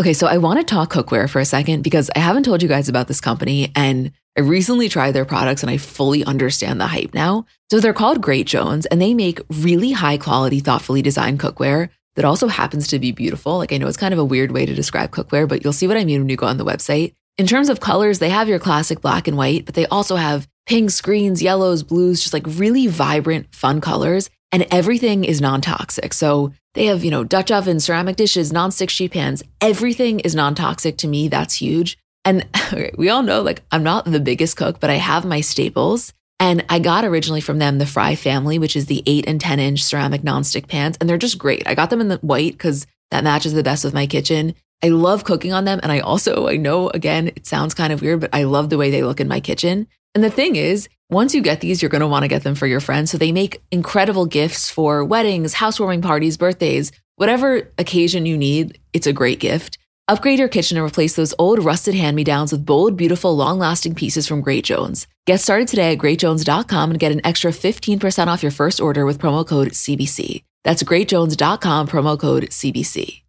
[0.00, 2.70] Okay, so I want to talk cookware for a second because I haven't told you
[2.70, 6.86] guys about this company and I recently tried their products and I fully understand the
[6.86, 7.44] hype now.
[7.70, 12.24] So they're called Great Jones and they make really high quality, thoughtfully designed cookware that
[12.24, 13.58] also happens to be beautiful.
[13.58, 15.86] Like I know it's kind of a weird way to describe cookware, but you'll see
[15.86, 17.12] what I mean when you go on the website.
[17.36, 20.48] In terms of colors, they have your classic black and white, but they also have
[20.64, 24.30] pinks, greens, yellows, blues, just like really vibrant, fun colors.
[24.50, 26.14] And everything is non toxic.
[26.14, 29.42] So they have, you know, Dutch ovens, ceramic dishes, non-stick sheet pans.
[29.60, 31.28] Everything is non-toxic to me.
[31.28, 31.98] That's huge.
[32.24, 35.40] And okay, we all know, like, I'm not the biggest cook, but I have my
[35.40, 36.12] staples.
[36.38, 39.58] And I got originally from them the Fry family, which is the eight and 10
[39.58, 40.96] inch ceramic nonstick pans.
[40.98, 41.66] And they're just great.
[41.66, 44.54] I got them in the white because that matches the best with my kitchen.
[44.82, 45.80] I love cooking on them.
[45.82, 48.78] And I also, I know again, it sounds kind of weird, but I love the
[48.78, 49.86] way they look in my kitchen.
[50.14, 52.54] And the thing is, once you get these, you're going to want to get them
[52.54, 53.10] for your friends.
[53.10, 58.78] So they make incredible gifts for weddings, housewarming parties, birthdays, whatever occasion you need.
[58.92, 59.78] It's a great gift.
[60.08, 63.58] Upgrade your kitchen and replace those old rusted hand me downs with bold, beautiful, long
[63.60, 65.06] lasting pieces from Great Jones.
[65.24, 69.20] Get started today at greatjones.com and get an extra 15% off your first order with
[69.20, 70.42] promo code CBC.
[70.64, 73.22] That's greatjones.com, promo code CBC.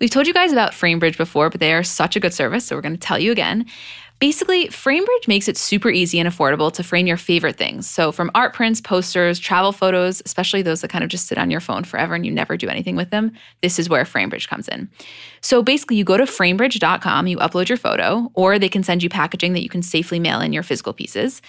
[0.00, 2.76] We've told you guys about FrameBridge before, but they are such a good service, so
[2.76, 3.66] we're going to tell you again.
[4.20, 7.88] Basically, FrameBridge makes it super easy and affordable to frame your favorite things.
[7.88, 11.52] So, from art prints, posters, travel photos, especially those that kind of just sit on
[11.52, 13.32] your phone forever and you never do anything with them,
[13.62, 14.88] this is where FrameBridge comes in.
[15.40, 19.08] So, basically, you go to framebridge.com, you upload your photo, or they can send you
[19.08, 21.40] packaging that you can safely mail in your physical pieces.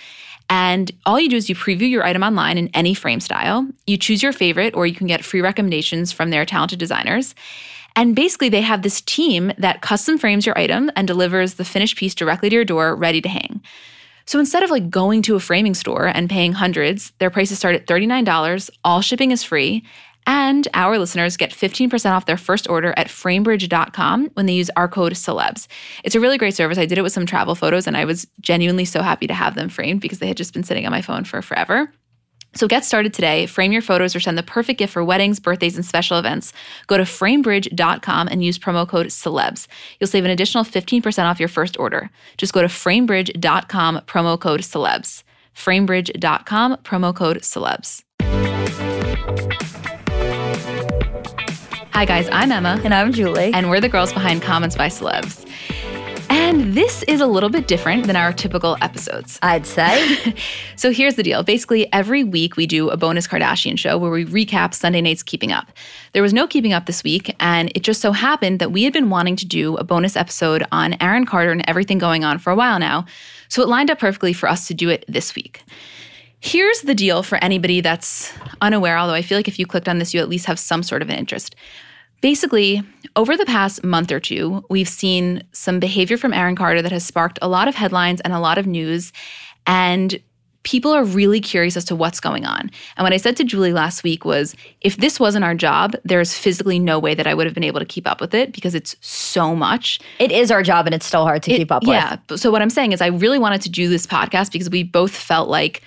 [0.48, 3.68] And all you do is you preview your item online in any frame style.
[3.88, 7.34] You choose your favorite, or you can get free recommendations from their talented designers.
[7.96, 11.98] And basically, they have this team that custom frames your item and delivers the finished
[11.98, 13.62] piece directly to your door, ready to hang.
[14.26, 17.76] So instead of like going to a framing store and paying hundreds, their prices start
[17.76, 19.84] at $39, all shipping is free,
[20.28, 24.88] and our listeners get 15% off their first order at framebridge.com when they use our
[24.88, 25.68] code celebs.
[26.04, 26.78] It's a really great service.
[26.78, 29.56] I did it with some travel photos and I was genuinely so happy to have
[29.56, 31.92] them framed because they had just been sitting on my phone for forever.
[32.56, 33.46] So get started today.
[33.46, 36.54] Frame your photos or send the perfect gift for weddings, birthdays, and special events.
[36.88, 39.68] Go to framebridge.com and use promo code celebs.
[40.00, 42.10] You'll save an additional 15% off your first order.
[42.38, 45.24] Just go to framebridge.com, promo code celebs.
[45.56, 48.04] Framebridge.com, promo code celebs.
[51.94, 52.80] Hi, guys, I'm Emma.
[52.86, 53.54] And I'm Julie.
[53.54, 55.46] And we're the girls behind Comments by Celebs.
[56.30, 59.40] And this is a little bit different than our typical episodes.
[59.42, 60.36] I'd say.
[60.76, 61.44] so here's the deal.
[61.44, 65.52] Basically, every week we do a bonus Kardashian show where we recap Sunday night's Keeping
[65.52, 65.72] Up.
[66.14, 68.94] There was no Keeping Up this week, and it just so happened that we had
[68.94, 72.52] been wanting to do a bonus episode on Aaron Carter and everything going on for
[72.52, 73.06] a while now.
[73.48, 75.64] So it lined up perfectly for us to do it this week.
[76.42, 80.00] Here's the deal for anybody that's unaware, although I feel like if you clicked on
[80.00, 81.56] this, you at least have some sort of an interest.
[82.22, 82.84] Basically,
[83.16, 87.06] over the past month or two, we've seen some behavior from Aaron Carter that has
[87.06, 89.14] sparked a lot of headlines and a lot of news.
[89.66, 90.20] And
[90.64, 92.70] people are really curious as to what's going on.
[92.98, 96.38] And what I said to Julie last week was if this wasn't our job, there's
[96.38, 98.76] physically no way that I would have been able to keep up with it because
[98.76, 100.00] it's so much.
[100.20, 102.12] It is our job and it's still hard to it, keep up yeah.
[102.12, 102.22] with.
[102.30, 102.36] Yeah.
[102.36, 105.16] So what I'm saying is I really wanted to do this podcast because we both
[105.16, 105.82] felt like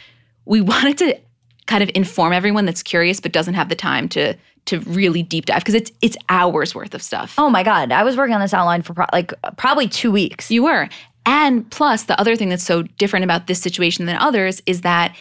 [0.46, 1.18] we wanted to
[1.66, 4.34] kind of inform everyone that's curious but doesn't have the time to
[4.66, 7.34] to really deep dive because it's it's hours worth of stuff.
[7.38, 10.50] Oh my god, I was working on this outline for pro- like probably 2 weeks.
[10.50, 10.88] You were.
[11.24, 15.14] And plus the other thing that's so different about this situation than others is that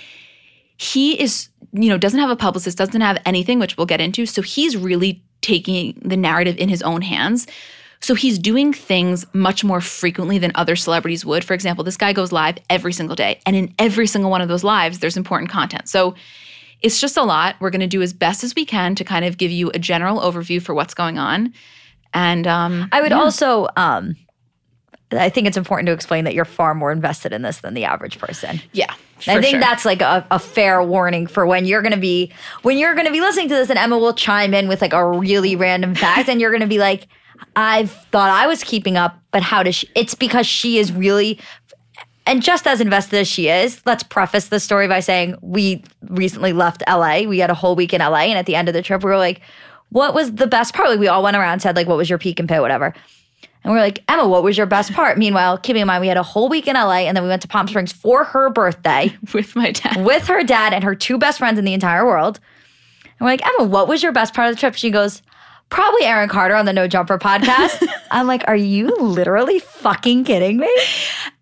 [0.78, 4.26] he is, you know, doesn't have a publicist, doesn't have anything which we'll get into,
[4.26, 7.48] so he's really taking the narrative in his own hands.
[8.00, 11.44] So he's doing things much more frequently than other celebrities would.
[11.44, 14.50] For example, this guy goes live every single day, and in every single one of
[14.50, 15.88] those lives, there's important content.
[15.88, 16.16] So
[16.82, 17.56] it's just a lot.
[17.60, 19.80] We're going to do as best as we can to kind of give you a
[19.80, 21.54] general overview for what's going on.
[22.14, 23.20] And um, I would yeah.
[23.20, 24.16] also, um,
[25.12, 27.86] I think it's important to explain that you're far more invested in this than the
[27.86, 28.62] average person.
[28.74, 28.94] Yeah.
[29.28, 29.60] I think sure.
[29.60, 32.32] that's like a, a, fair warning for when you're going to be
[32.64, 34.94] when you're going to be listening to this and Emma will chime in with like
[34.94, 37.08] a really random fact and you're going to be like
[37.56, 41.40] I've thought I was keeping up but how does she it's because she is really
[42.32, 46.54] and just as invested as she is, let's preface the story by saying we recently
[46.54, 47.24] left LA.
[47.24, 48.20] We had a whole week in LA.
[48.20, 49.42] And at the end of the trip, we were like,
[49.90, 50.90] what was the best part?
[50.90, 52.94] Like we all went around and said, like, what was your peak and pit, whatever.
[53.66, 55.18] And we are like, Emma, what was your best part?
[55.18, 57.42] Meanwhile, keeping in mind, we had a whole week in LA and then we went
[57.42, 61.18] to Palm Springs for her birthday with my dad, with her dad and her two
[61.18, 62.40] best friends in the entire world.
[63.04, 64.76] And we're like, Emma, what was your best part of the trip?
[64.76, 65.22] She goes,
[65.72, 67.88] probably Aaron Carter on the No Jumper podcast.
[68.12, 70.70] I'm like, are you literally fucking kidding me?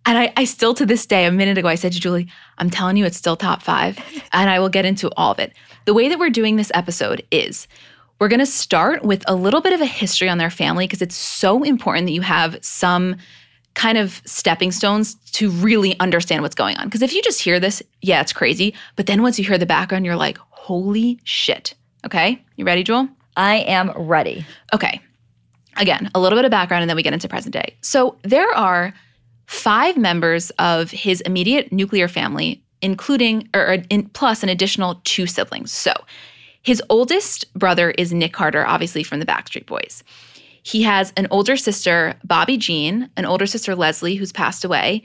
[0.06, 2.28] And I, I still, to this day, a minute ago, I said to Julie,
[2.58, 4.00] I'm telling you, it's still top five.
[4.32, 5.54] And I will get into all of it.
[5.86, 7.68] The way that we're doing this episode is
[8.20, 11.02] We're going to start with a little bit of a history on their family because
[11.02, 13.16] it's so important that you have some
[13.76, 16.86] kind of stepping stones to really understand what's going on.
[16.86, 18.74] Because if you just hear this, yeah, it's crazy.
[18.98, 21.76] But then once you hear the background, you're like, holy shit.
[22.06, 22.44] Okay.
[22.58, 23.08] You ready, Jewel?
[23.40, 24.46] I am ready.
[24.74, 25.00] Okay.
[25.78, 27.78] Again, a little bit of background and then we get into present day.
[27.80, 28.94] So there are
[29.46, 35.72] five members of his immediate nuclear family, including, or in, plus an additional two siblings.
[35.72, 35.94] So
[36.64, 40.04] his oldest brother is Nick Carter, obviously from the Backstreet Boys.
[40.62, 45.02] He has an older sister, Bobbie Jean, an older sister, Leslie, who's passed away,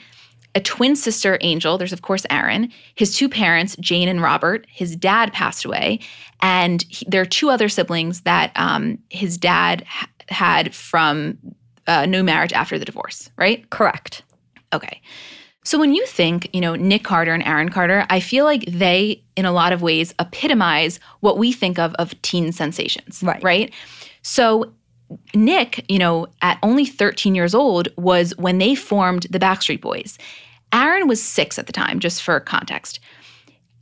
[0.54, 1.78] a twin sister, Angel.
[1.78, 2.70] There's, of course, Aaron.
[2.94, 4.66] His two parents, Jane and Robert.
[4.68, 6.00] His dad passed away.
[6.40, 11.38] And he, there are two other siblings that um, his dad ha- had from
[11.86, 13.68] uh, new marriage after the divorce, right?
[13.70, 14.22] Correct.
[14.72, 15.00] Okay.
[15.64, 19.22] So when you think, you know, Nick Carter and Aaron Carter, I feel like they,
[19.34, 23.22] in a lot of ways, epitomize what we think of of teen sensations.
[23.22, 23.42] Right.
[23.42, 23.72] Right.
[24.22, 24.72] So
[25.34, 30.19] Nick, you know, at only 13 years old was when they formed the Backstreet Boys.
[30.72, 33.00] Aaron was six at the time, just for context.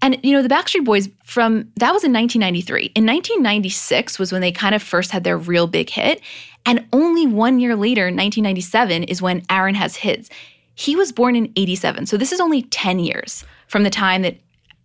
[0.02, 2.93] And you know, the Backstreet Boys from that was in 1993.
[2.94, 6.20] In 1996 was when they kind of first had their real big hit,
[6.67, 10.28] and only one year later, 1997, is when Aaron has his.
[10.75, 12.06] He was born in 87.
[12.06, 14.37] So this is only 10 years from the time that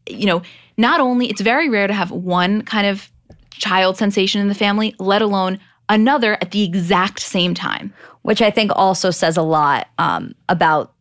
[0.10, 0.42] you know,
[0.78, 3.10] not only it's very rare to have one kind of
[3.52, 7.94] child sensation in the family, let alone another at the exact same time.
[8.24, 10.94] Which I think also says a lot um, about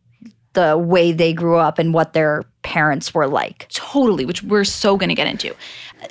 [0.53, 3.67] the way they grew up and what their parents were like.
[3.69, 5.55] Totally, which we're so going to get into.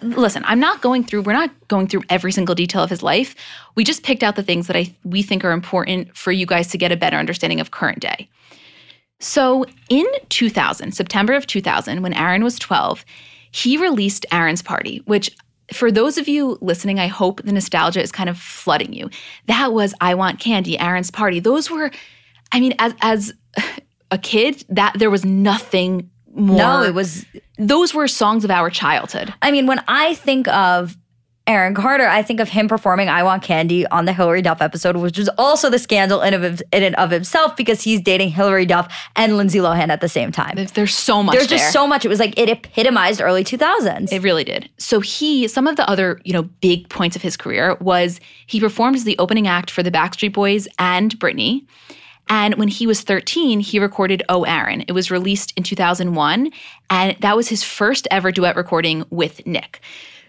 [0.02, 3.34] Listen, I'm not going through we're not going through every single detail of his life.
[3.74, 6.68] We just picked out the things that I we think are important for you guys
[6.68, 8.28] to get a better understanding of current day.
[9.18, 13.04] So, in 2000, September of 2000, when Aaron was 12,
[13.50, 15.34] he released Aaron's Party, which
[15.72, 19.10] for those of you listening, I hope the nostalgia is kind of flooding you.
[19.46, 21.40] That was I Want Candy, Aaron's Party.
[21.40, 21.90] Those were,
[22.52, 23.32] I mean, as as
[24.10, 26.56] a kid, that there was nothing more.
[26.56, 27.26] No, it was.
[27.58, 29.32] Those were songs of our childhood.
[29.42, 30.96] I mean, when I think of
[31.48, 34.96] Aaron Carter, I think of him performing "I Want Candy" on the Hilary Duff episode,
[34.96, 38.66] which was also the scandal in, of, in and of himself because he's dating Hilary
[38.66, 40.56] Duff and Lindsay Lohan at the same time.
[40.74, 41.34] There's so much.
[41.34, 41.58] There's there.
[41.58, 42.04] just so much.
[42.04, 44.12] It was like it epitomized early 2000s.
[44.12, 44.68] It really did.
[44.78, 48.58] So he, some of the other, you know, big points of his career was he
[48.58, 51.64] performed as the opening act for the Backstreet Boys and Britney.
[52.28, 54.82] And when he was 13, he recorded Oh Aaron.
[54.88, 56.50] It was released in 2001,
[56.90, 59.80] and that was his first ever duet recording with Nick.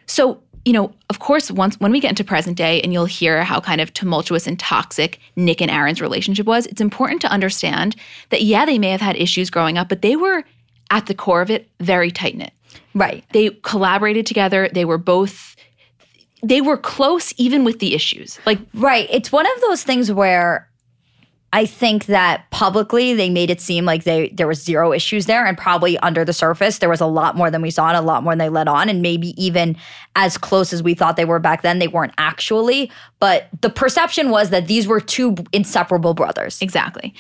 [0.06, 3.42] So, you know, of course, once when we get into present day and you'll hear
[3.46, 7.96] how kind of tumultuous and toxic Nick and Aaron's relationship was, it's important to understand
[8.32, 10.44] that yeah, they may have had issues growing up, but they were
[10.92, 12.52] at the core of it very tight knit.
[12.94, 13.24] right.
[13.32, 14.70] They collaborated together.
[14.74, 15.56] They were both
[16.44, 18.38] they were close even with the issues.
[18.46, 19.08] Like Right.
[19.10, 20.67] It's one of those things where
[21.54, 25.46] I think that publicly they made it seem like they there was zero issues there,
[25.46, 28.02] and probably under the surface there was a lot more than we saw and a
[28.02, 29.78] lot more than they let on, and maybe even
[30.16, 32.92] as close as we thought they were back then, they weren't actually.
[33.20, 36.62] But the perception was that these were two inseparable brothers.
[36.62, 37.14] Exactly.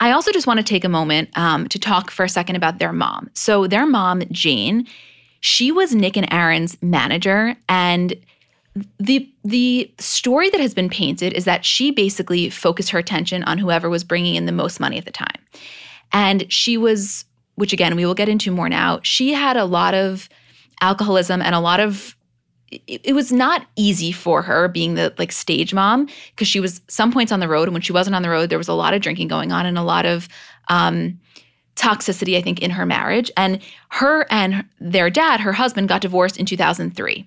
[0.00, 2.78] I also just want to take a moment um, to talk for a second about
[2.78, 3.30] their mom.
[3.34, 4.86] So, their mom, Jane,
[5.40, 7.56] she was Nick and Aaron's manager.
[7.68, 8.14] And
[8.98, 13.58] the the story that has been painted is that she basically focused her attention on
[13.58, 15.40] whoever was bringing in the most money at the time.
[16.12, 17.24] And she was,
[17.54, 20.28] which again, we will get into more now, she had a lot of
[20.80, 22.16] alcoholism and a lot of
[22.70, 26.80] it, it was not easy for her being the like stage mom because she was
[26.88, 28.74] some points on the road and when she wasn't on the road there was a
[28.74, 30.28] lot of drinking going on and a lot of
[30.68, 31.18] um
[31.76, 33.60] toxicity i think in her marriage and
[33.90, 37.26] her and their dad her husband got divorced in 2003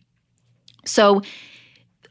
[0.90, 1.22] so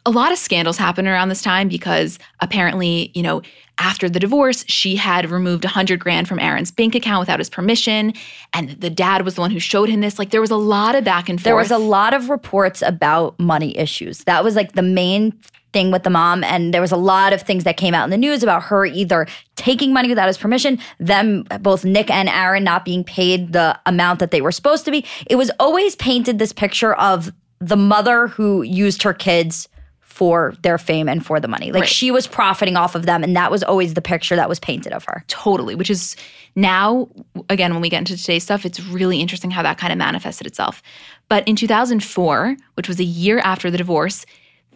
[0.06, 3.42] a lot of scandals happened around this time because apparently, you know,
[3.78, 8.12] after the divorce, she had removed 100 grand from Aaron's bank account without his permission.
[8.52, 10.18] And the dad was the one who showed him this.
[10.18, 11.44] Like, there was a lot of back and forth.
[11.44, 14.24] There was a lot of reports about money issues.
[14.24, 15.38] That was like the main
[15.72, 16.42] thing with the mom.
[16.42, 18.86] And there was a lot of things that came out in the news about her
[18.86, 23.78] either taking money without his permission, them, both Nick and Aaron, not being paid the
[23.84, 25.04] amount that they were supposed to be.
[25.26, 29.68] It was always painted this picture of the mother who used her kids
[30.00, 31.70] for their fame and for the money.
[31.70, 31.88] Like Right.
[31.88, 33.22] she was profiting off of them.
[33.22, 35.22] And that was always the picture that was painted of her.
[35.28, 36.16] Totally, which is
[36.56, 37.08] now,
[37.48, 40.44] again, when we get into today's stuff, it's really interesting how that kind of manifested
[40.46, 40.82] itself.
[41.28, 44.26] But in 2004, which was a year after the divorce,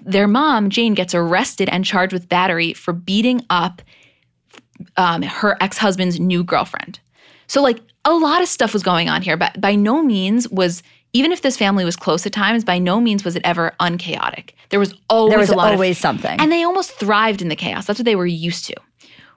[0.05, 3.83] their mom, Jane, gets arrested and charged with battery for beating up
[4.97, 7.01] um, her ex husband's new girlfriend.
[7.49, 10.83] So, like, a lot of stuff was going on here, but by no means was
[11.13, 14.55] even if this family was close at times, by no means was it ever unchaotic.
[14.71, 16.41] There was always There was a lot always of, something.
[16.41, 17.87] and they almost thrived in the chaos.
[17.87, 18.75] That's what they were used to.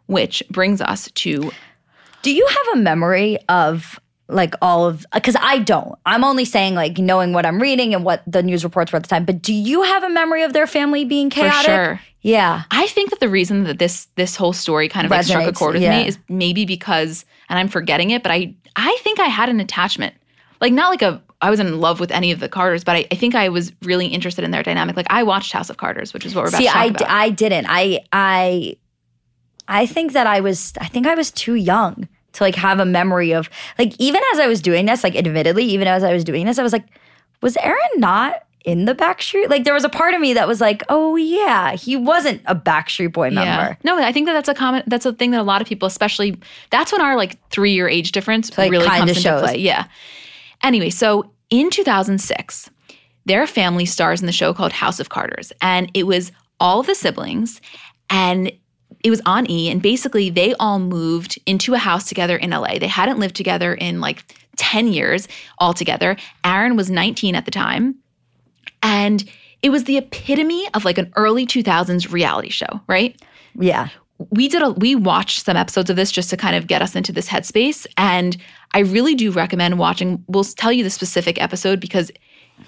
[0.08, 1.52] Which brings us to
[2.22, 5.98] Do you have a memory of like all of because I don't.
[6.06, 9.04] I'm only saying like knowing what I'm reading and what the news reports were at
[9.04, 9.26] the time.
[9.26, 11.66] But do you have a memory of their family being chaotic?
[11.66, 12.02] For sure.
[12.22, 12.64] Yeah.
[12.72, 15.54] I think that the reason that this this whole story kind of like struck a
[15.54, 16.02] chord with yeah.
[16.02, 19.60] me is maybe because, and I'm forgetting it, but I I think I had an
[19.60, 20.16] attachment,
[20.60, 23.06] like not like a I wasn't in love with any of the Carters, but I,
[23.12, 24.96] I think I was really interested in their dynamic.
[24.96, 26.86] Like I watched House of Carters, which is what we're about See, to talk I,
[26.86, 27.10] about.
[27.10, 27.66] I didn't.
[27.70, 28.78] I I
[29.68, 32.86] I think that I was I think I was too young to like have a
[32.86, 33.50] memory of
[33.80, 36.58] like even as I was doing this, like admittedly, even as I was doing this,
[36.60, 36.86] I was like,
[37.42, 39.50] was Aaron not in the Backstreet?
[39.50, 42.56] Like there was a part of me that was like, oh yeah, he wasn't a
[42.56, 43.78] Backstreet Boy member.
[43.84, 44.84] No, I think that that's a common.
[44.88, 46.38] That's a thing that a lot of people, especially
[46.72, 49.42] that's when our like three year age difference Like, really comes into shows.
[49.42, 49.58] play.
[49.58, 49.86] Yeah.
[50.66, 52.72] Anyway, so in 2006,
[53.26, 56.96] their family stars in the show called House of Carters, and it was all the
[56.96, 57.62] siblings,
[58.10, 58.52] and
[59.04, 62.80] it was on E, and basically they all moved into a house together in LA.
[62.80, 65.28] They hadn't lived together in like 10 years
[65.60, 66.18] altogether.
[66.44, 67.96] Aaron was 19 at the time.
[68.82, 69.24] And
[69.62, 73.22] it was the epitome of like an early 2000s reality show, right?
[73.54, 73.90] Yeah.
[74.30, 76.96] We did a we watched some episodes of this just to kind of get us
[76.96, 78.38] into this headspace and
[78.74, 82.12] I really do recommend watching we'll tell you the specific episode because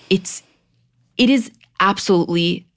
[0.09, 0.43] it's
[1.17, 2.67] it is absolutely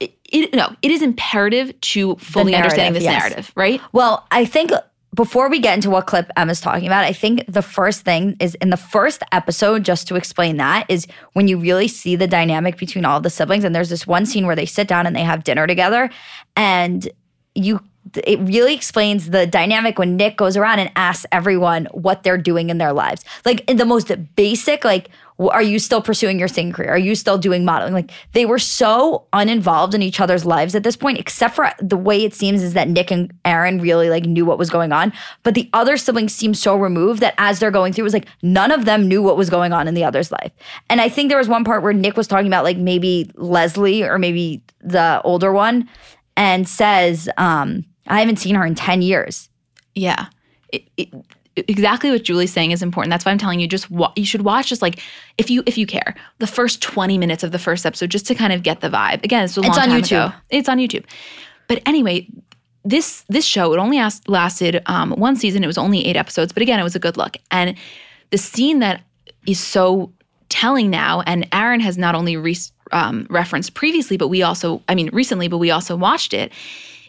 [0.00, 3.20] it, it no, it is imperative to fully understanding this yes.
[3.20, 3.80] narrative, right?
[3.92, 4.70] Well, I think
[5.14, 8.54] before we get into what clip Emma's talking about, I think the first thing is
[8.56, 12.76] in the first episode, just to explain that, is when you really see the dynamic
[12.76, 13.64] between all the siblings.
[13.64, 16.10] And there's this one scene where they sit down and they have dinner together.
[16.56, 17.08] And
[17.54, 17.80] you
[18.16, 22.70] it really explains the dynamic when Nick goes around and asks everyone what they're doing
[22.70, 23.24] in their lives.
[23.44, 26.90] Like in the most basic, like, are you still pursuing your singing career?
[26.90, 27.94] Are you still doing modeling?
[27.94, 31.96] Like they were so uninvolved in each other's lives at this point, except for the
[31.96, 35.12] way it seems is that Nick and Aaron really like knew what was going on.
[35.44, 38.28] But the other siblings seem so removed that as they're going through, it was like
[38.42, 40.52] none of them knew what was going on in the other's life.
[40.90, 44.02] And I think there was one part where Nick was talking about like maybe Leslie
[44.02, 45.88] or maybe the older one
[46.36, 49.48] and says, um, I haven't seen her in 10 years.
[49.94, 50.26] Yeah.
[50.72, 51.08] It, it,
[51.56, 53.10] exactly what Julie's saying is important.
[53.10, 55.00] That's why I'm telling you just wa- you should watch just like
[55.38, 58.34] if you if you care the first 20 minutes of the first episode just to
[58.34, 59.24] kind of get the vibe.
[59.24, 60.26] Again, it's a long It's on time YouTube.
[60.28, 60.34] ago.
[60.50, 61.04] It's on YouTube.
[61.66, 62.28] But anyway,
[62.84, 65.64] this this show it only asked, lasted um, one season.
[65.64, 67.36] It was only eight episodes, but again, it was a good look.
[67.50, 67.76] And
[68.30, 69.02] the scene that
[69.46, 70.12] is so
[70.48, 72.56] telling now, and Aaron has not only re-
[72.92, 76.52] um, referenced previously, but we also, I mean, recently, but we also watched it.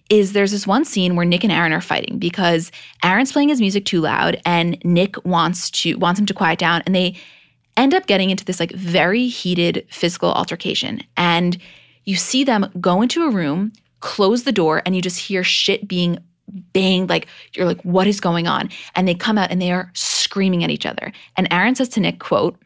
[0.10, 2.72] Is there's this one scene where Nick and Aaron are fighting because
[3.04, 6.82] Aaron's playing his music too loud, and Nick wants to wants him to quiet down,
[6.86, 7.16] and they
[7.78, 11.01] end up getting into this like very heated physical altercation.
[11.16, 11.58] And
[12.06, 15.88] you see them go into a room, close the door, and you just hear shit
[15.88, 16.18] being
[16.74, 17.10] banged.
[17.10, 18.70] Like you're like, what is going on?
[18.96, 21.12] And they come out and they are screaming at each other.
[21.38, 22.58] And Aaron says to Nick, quote,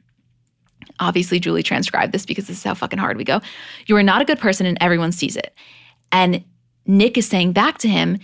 [0.99, 3.41] obviously Julie transcribed this because this is how fucking hard we go.
[3.85, 5.53] You are not a good person and everyone sees it.
[6.11, 6.43] And
[6.85, 8.19] Nick is saying back to him,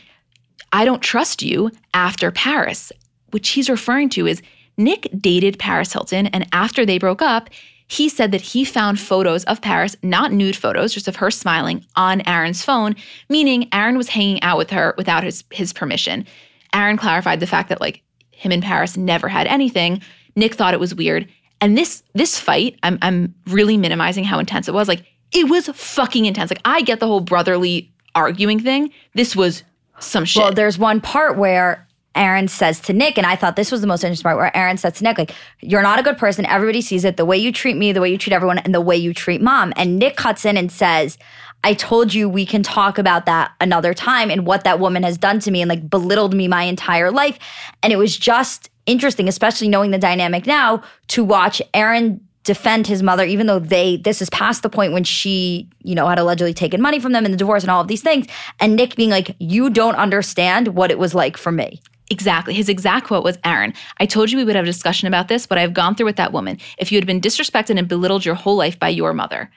[0.72, 2.92] I don't trust you after Paris,
[3.32, 4.42] which he's referring to is
[4.78, 6.28] Nick dated Paris Hilton.
[6.28, 7.50] And after they broke up,
[7.88, 11.84] he said that he found photos of Paris, not nude photos, just of her smiling
[11.96, 12.96] on Aaron's phone,
[13.30, 16.26] meaning Aaron was hanging out with her without his, his permission.
[16.74, 20.02] Aaron clarified the fact that like him and Paris never had anything.
[20.36, 21.28] Nick thought it was weird.
[21.62, 24.88] And this this fight, I'm I'm really minimizing how intense it was.
[24.88, 26.52] Like it was fucking intense.
[26.52, 28.92] Like I get the whole brotherly arguing thing.
[29.14, 29.64] This was
[30.00, 30.44] some shit.
[30.44, 33.88] Well, there's one part where Aaron says to Nick, and I thought this was the
[33.88, 36.46] most interesting part where Aaron says to Nick, like, you're not a good person.
[36.46, 37.18] Everybody sees it.
[37.18, 39.42] The way you treat me, the way you treat everyone, and the way you treat
[39.42, 39.74] mom.
[39.76, 41.18] And Nick cuts in and says,
[41.64, 45.18] I told you we can talk about that another time and what that woman has
[45.18, 47.38] done to me and like belittled me my entire life.
[47.84, 53.04] And it was just interesting, especially knowing the dynamic now, to watch Aaron defend his
[53.04, 56.52] mother, even though they, this is past the point when she, you know, had allegedly
[56.52, 58.26] taken money from them in the divorce and all of these things.
[58.60, 61.80] And Nick being like, you don't understand what it was like for me.
[62.10, 62.56] Exactly.
[62.56, 65.46] His exact quote was Aaron, I told you we would have a discussion about this,
[65.46, 66.58] but I've gone through with that woman.
[66.80, 69.52] If you had been disrespected and belittled your whole life by your mother,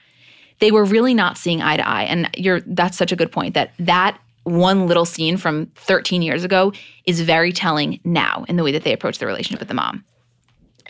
[0.59, 2.03] they were really not seeing eye to eye.
[2.03, 6.43] And you're that's such a good point that that one little scene from 13 years
[6.43, 6.73] ago
[7.07, 10.05] is very telling now in the way that they approach the relationship with the mom.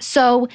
[0.02, 0.50] So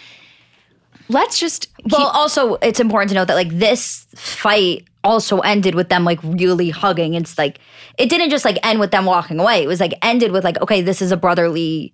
[1.08, 5.74] let's just keep, Well, also, it's important to note that like this fight also ended
[5.74, 7.14] with them like really hugging.
[7.14, 7.58] It's like
[7.98, 9.62] it didn't just like end with them walking away.
[9.62, 11.92] It was like ended with like, okay, this is a brotherly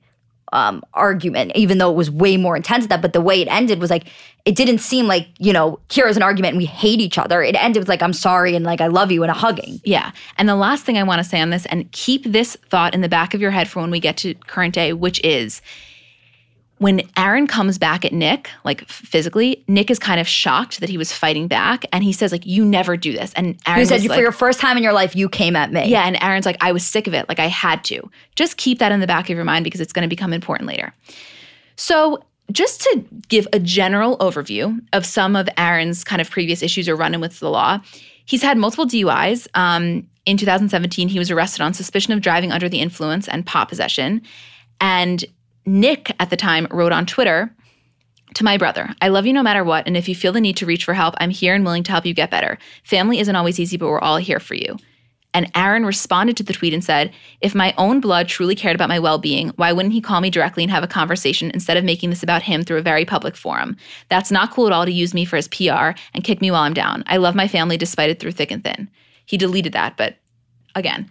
[0.52, 3.02] um, argument, even though it was way more intense than that.
[3.02, 4.06] But the way it ended was like,
[4.44, 7.42] it didn't seem like, you know, here's an argument and we hate each other.
[7.42, 9.80] It ended with like, I'm sorry and like, I love you and a hugging.
[9.85, 10.12] Yeah.
[10.37, 13.00] And the last thing I want to say on this, and keep this thought in
[13.00, 15.61] the back of your head for when we get to current day, which is
[16.78, 20.99] when Aaron comes back at Nick, like physically, Nick is kind of shocked that he
[20.99, 21.85] was fighting back.
[21.93, 23.33] And he says, like, you never do this.
[23.35, 25.73] And Aaron You said for like, your first time in your life, you came at
[25.73, 25.87] me.
[25.87, 27.28] Yeah, and Aaron's like, I was sick of it.
[27.28, 28.11] Like, I had to.
[28.35, 30.66] Just keep that in the back of your mind because it's going to become important
[30.66, 30.93] later.
[31.76, 36.88] So, just to give a general overview of some of Aaron's kind of previous issues
[36.88, 37.78] or run in with the law,
[38.26, 39.47] he's had multiple DUIs.
[39.54, 43.69] Um, in 2017, he was arrested on suspicion of driving under the influence and pot
[43.69, 44.21] possession.
[44.81, 45.25] And
[45.66, 47.54] Nick at the time wrote on Twitter,
[48.35, 50.56] to my brother, I love you no matter what, and if you feel the need
[50.56, 52.59] to reach for help, I'm here and willing to help you get better.
[52.83, 54.76] Family isn't always easy, but we're all here for you.
[55.35, 58.88] And Aaron responded to the tweet and said, If my own blood truly cared about
[58.88, 61.85] my well being, why wouldn't he call me directly and have a conversation instead of
[61.85, 63.76] making this about him through a very public forum?
[64.09, 66.62] That's not cool at all to use me for his PR and kick me while
[66.62, 67.02] I'm down.
[67.09, 68.88] I love my family despite it through thick and thin.
[69.26, 70.16] He deleted that, but
[70.76, 71.11] again,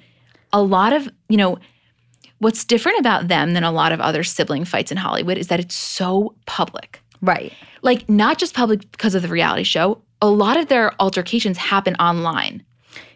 [0.54, 1.58] a lot of, you know,
[2.40, 5.60] what's different about them than a lot of other sibling fights in Hollywood is that
[5.60, 7.54] it's so public Right.
[7.82, 11.96] like not just public because of the reality show a lot of their altercations happen
[11.96, 12.64] online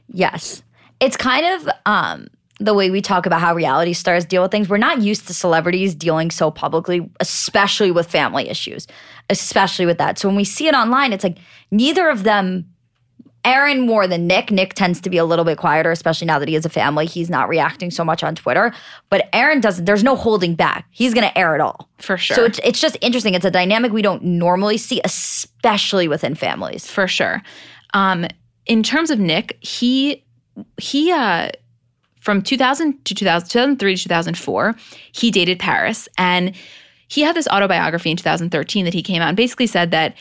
[0.09, 0.63] Yes.
[0.99, 2.27] It's kind of um,
[2.59, 4.69] the way we talk about how reality stars deal with things.
[4.69, 8.87] We're not used to celebrities dealing so publicly, especially with family issues,
[9.29, 10.17] especially with that.
[10.17, 11.37] So when we see it online, it's like
[11.71, 12.65] neither of them,
[13.47, 14.51] Aaron more than Nick.
[14.51, 17.05] Nick tends to be a little bit quieter, especially now that he has a family.
[17.05, 18.73] He's not reacting so much on Twitter.
[19.09, 20.85] But Aaron doesn't, there's no holding back.
[20.91, 21.89] He's going to air it all.
[21.97, 23.33] for sure So it's, it's just interesting.
[23.33, 26.85] It's a dynamic we don't normally see, especially within families.
[26.85, 27.41] for sure
[27.93, 28.25] um
[28.65, 30.23] in terms of nick he
[30.77, 31.49] he uh
[32.19, 34.75] from 2000 to 2000 2003 to 2004
[35.13, 36.55] he dated paris and
[37.07, 40.15] he had this autobiography in 2013 that he came out and basically said that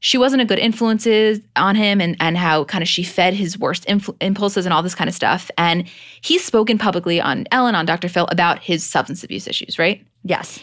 [0.00, 3.58] she wasn't a good influences on him and, and how kind of she fed his
[3.58, 5.86] worst influ- impulses and all this kind of stuff and
[6.22, 10.60] he's spoken publicly on ellen on dr phil about his substance abuse issues right Yes.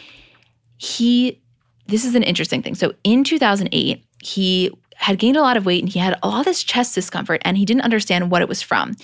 [0.76, 1.40] he
[1.86, 2.74] this is an interesting thing.
[2.74, 6.62] So in 2008, he had gained a lot of weight and he had all this
[6.62, 8.94] chest discomfort and he didn't understand what it was from.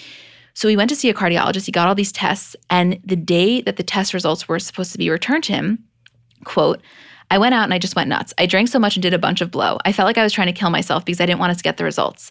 [0.53, 3.63] So he went to see a cardiologist, he got all these tests and the day
[3.63, 5.83] that the test results were supposed to be returned to him,
[6.45, 6.83] quote,
[7.35, 8.33] I went out and I just went nuts.
[8.39, 9.79] I drank so much and did a bunch of blow.
[9.85, 11.65] I felt like I was trying to kill myself because I didn't want us to
[11.65, 12.31] get the results.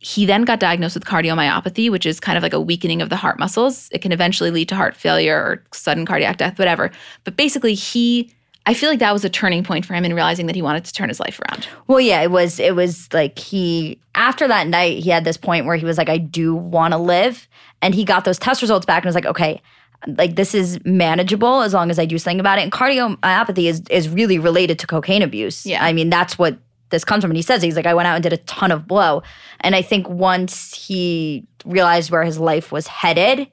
[0.00, 3.14] He then got diagnosed with cardiomyopathy, which is kind of like a weakening of the
[3.14, 3.88] heart muscles.
[3.92, 6.90] It can eventually lead to heart failure or sudden cardiac death, whatever.
[7.22, 8.34] But basically, he,
[8.66, 10.84] I feel like that was a turning point for him in realizing that he wanted
[10.86, 11.68] to turn his life around.
[11.86, 15.66] Well, yeah, it was it was like he after that night he had this point
[15.66, 17.46] where he was like, I do want to live,
[17.80, 19.62] and he got those test results back and was like, okay,
[20.06, 22.62] like this is manageable as long as I do something about it.
[22.62, 25.66] And cardiomyopathy is is really related to cocaine abuse.
[25.66, 25.84] Yeah.
[25.84, 26.58] I mean that's what
[26.90, 27.30] this comes from.
[27.30, 29.22] And he says he's like, I went out and did a ton of blow,
[29.60, 33.48] and I think once he realized where his life was headed.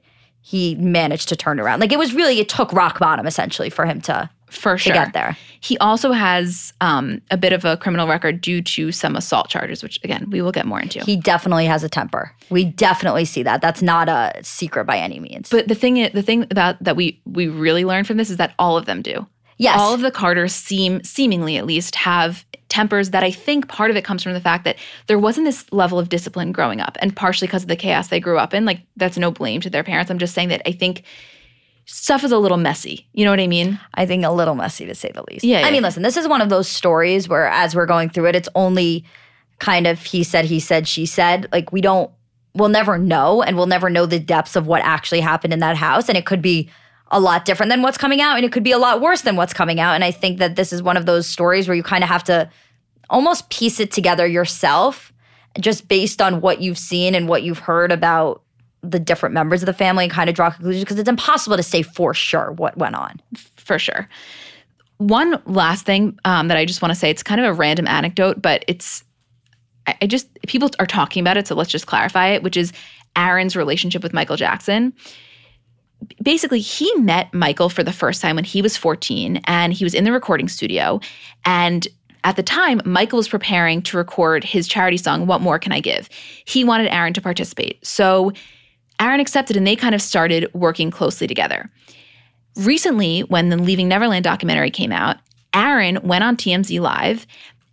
[0.46, 1.80] He managed to turn around.
[1.80, 4.92] Like it was really, it took rock bottom essentially for him to, For to sure.
[4.92, 5.36] get there.
[5.60, 9.82] He also has um, a bit of a criminal record due to some assault charges,
[9.82, 11.02] which again, we will get more into.
[11.04, 12.32] He definitely has a temper.
[12.50, 13.60] We definitely see that.
[13.60, 15.50] That's not a secret by any means.
[15.50, 18.54] but the thing, the thing about that we we really learned from this is that
[18.58, 19.26] all of them do.
[19.56, 23.90] yes, all of the Carters seem, seemingly at least, have tempers that I think part
[23.90, 26.96] of it comes from the fact that there wasn't this level of discipline growing up,
[27.00, 28.64] and partially because of the chaos they grew up in.
[28.64, 30.10] Like, that's no blame to their parents.
[30.10, 31.04] I'm just saying that I think
[31.86, 33.06] stuff is a little messy.
[33.12, 33.78] You know what I mean?
[33.94, 35.44] I think a little messy to say the least.
[35.44, 38.26] Yeah, I mean, listen, this is one of those stories where as we're going through
[38.26, 39.04] it, it's only
[39.58, 41.48] kind of he said, he said, she said.
[41.52, 42.10] Like we don't,
[42.54, 45.76] we'll never know, and we'll never know the depths of what actually happened in that
[45.76, 46.70] house, and it could be
[47.08, 49.36] a lot different than what's coming out, and it could be a lot worse than
[49.36, 49.94] what's coming out.
[49.94, 52.24] And I think that this is one of those stories where you kind of have
[52.24, 52.48] to
[53.10, 55.12] almost piece it together yourself,
[55.60, 58.42] just based on what you've seen and what you've heard about
[58.90, 61.62] the different members of the family, and kind of draw conclusions because it's impossible to
[61.62, 63.20] say for sure what went on.
[63.56, 64.08] For sure.
[64.98, 67.86] One last thing um, that I just want to say it's kind of a random
[67.86, 69.02] anecdote, but it's,
[69.86, 72.72] I, I just, people are talking about it, so let's just clarify it, which is
[73.16, 74.92] Aaron's relationship with Michael Jackson.
[76.22, 79.94] basically he met Michael for the first time when he was 14 and he was
[79.94, 81.00] in the recording studio
[81.44, 81.88] and
[82.24, 85.80] at the time Michael was preparing to record his charity song What More Can I
[85.80, 86.08] Give.
[86.46, 87.84] He wanted Aaron to participate.
[87.86, 88.32] So
[89.00, 91.70] Aaron accepted and they kind of started working closely together.
[92.56, 95.16] Recently when the Leaving Neverland documentary came out,
[95.52, 97.26] Aaron went on TMZ Live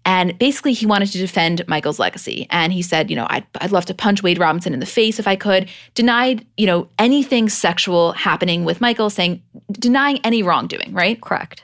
[0.03, 2.47] and basically, he wanted to defend Michael's legacy.
[2.49, 5.19] And he said, you know, I'd, I'd love to punch Wade Robinson in the face
[5.19, 5.69] if I could.
[5.93, 11.21] Denied, you know, anything sexual happening with Michael, saying denying any wrongdoing, right?
[11.21, 11.63] Correct.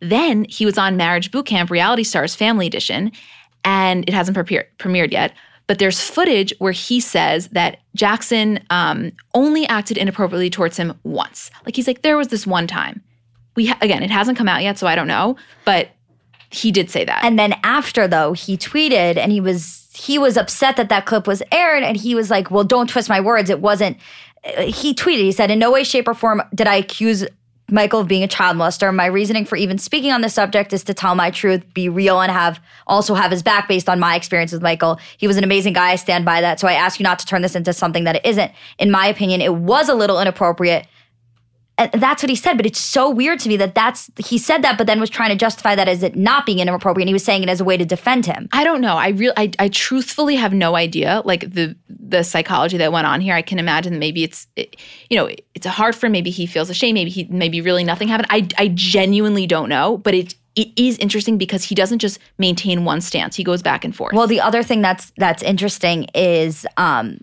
[0.00, 3.12] Then he was on Marriage Boot Camp Reality Stars Family Edition,
[3.64, 5.32] and it hasn't premiered, premiered yet.
[5.70, 11.48] But there's footage where he says that Jackson um, only acted inappropriately towards him once.
[11.64, 13.04] Like he's like, there was this one time.
[13.54, 15.36] We ha- again, it hasn't come out yet, so I don't know.
[15.64, 15.90] But
[16.50, 17.22] he did say that.
[17.22, 21.28] And then after though, he tweeted and he was he was upset that that clip
[21.28, 23.48] was aired and he was like, "Well, don't twist my words.
[23.48, 23.96] It wasn't."
[24.44, 25.20] uh, He tweeted.
[25.20, 27.24] He said, "In no way, shape, or form did I accuse."
[27.70, 28.94] Michael being a child molester.
[28.94, 32.20] My reasoning for even speaking on this subject is to tell my truth, be real,
[32.20, 34.98] and have also have his back based on my experience with Michael.
[35.18, 35.90] He was an amazing guy.
[35.90, 36.60] I stand by that.
[36.60, 38.52] So I ask you not to turn this into something that it isn't.
[38.78, 40.86] In my opinion, it was a little inappropriate.
[41.80, 44.62] And that's what he said, but it's so weird to me that that's he said
[44.62, 47.04] that, but then was trying to justify that as it not being inappropriate.
[47.04, 48.48] And he was saying it as a way to defend him.
[48.52, 48.96] I don't know.
[48.96, 53.22] I real I, I truthfully have no idea like the the psychology that went on
[53.22, 53.34] here.
[53.34, 54.76] I can imagine that maybe it's it,
[55.08, 56.12] you know it's hard for him.
[56.12, 56.94] maybe he feels ashamed.
[56.94, 58.28] Maybe he maybe really nothing happened.
[58.30, 62.84] I I genuinely don't know, but it it is interesting because he doesn't just maintain
[62.84, 63.36] one stance.
[63.36, 64.14] He goes back and forth.
[64.14, 67.20] Well, the other thing that's that's interesting is, um,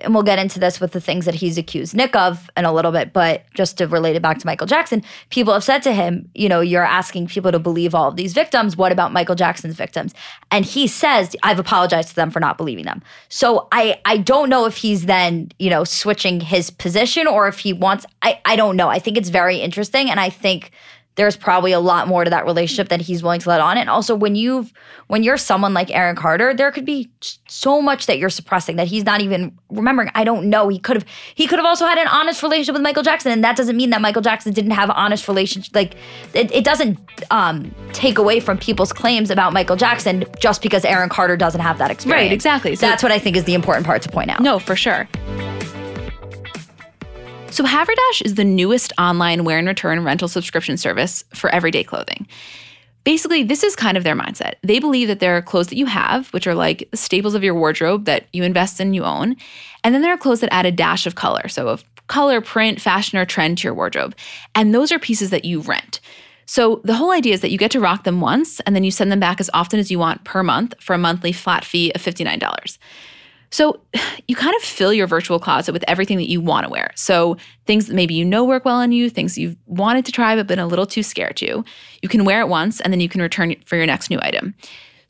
[0.00, 2.72] and we'll get into this with the things that he's accused Nick of in a
[2.72, 5.92] little bit, but just to relate it back to Michael Jackson, people have said to
[5.92, 8.76] him, you know, you're asking people to believe all of these victims.
[8.76, 10.14] What about Michael Jackson's victims?
[10.50, 13.02] And he says, I've apologized to them for not believing them.
[13.28, 17.58] So I I don't know if he's then, you know, switching his position or if
[17.58, 18.88] he wants I I don't know.
[18.88, 20.70] I think it's very interesting and I think
[21.18, 23.76] there's probably a lot more to that relationship than he's willing to let on.
[23.76, 24.72] And also when you've
[25.08, 27.10] when you're someone like Aaron Carter, there could be
[27.48, 30.10] so much that you're suppressing that he's not even remembering.
[30.14, 30.68] I don't know.
[30.68, 31.04] He could have
[31.34, 33.32] he could have also had an honest relationship with Michael Jackson.
[33.32, 35.74] And that doesn't mean that Michael Jackson didn't have an honest relationship.
[35.74, 35.96] Like
[36.34, 36.98] it, it doesn't
[37.32, 41.78] um, take away from people's claims about Michael Jackson just because Aaron Carter doesn't have
[41.78, 42.26] that experience.
[42.26, 42.76] Right, exactly.
[42.76, 44.40] So- That's what I think is the important part to point out.
[44.40, 45.08] No, for sure.
[47.50, 52.28] So, Haverdash is the newest online wear and return rental subscription service for everyday clothing.
[53.04, 54.54] Basically, this is kind of their mindset.
[54.62, 57.54] They believe that there are clothes that you have, which are like staples of your
[57.54, 59.34] wardrobe that you invest in, you own.
[59.82, 61.48] And then there are clothes that add a dash of color.
[61.48, 64.14] So, of color, print, fashion, or trend to your wardrobe.
[64.54, 66.00] And those are pieces that you rent.
[66.44, 68.90] So, the whole idea is that you get to rock them once and then you
[68.90, 71.92] send them back as often as you want per month for a monthly flat fee
[71.94, 72.78] of $59.
[73.50, 73.80] So
[74.26, 76.90] you kind of fill your virtual closet with everything that you want to wear.
[76.94, 80.36] So things that maybe you know work well on you, things you've wanted to try
[80.36, 81.64] but been a little too scared to.
[82.02, 84.18] You can wear it once and then you can return it for your next new
[84.20, 84.54] item.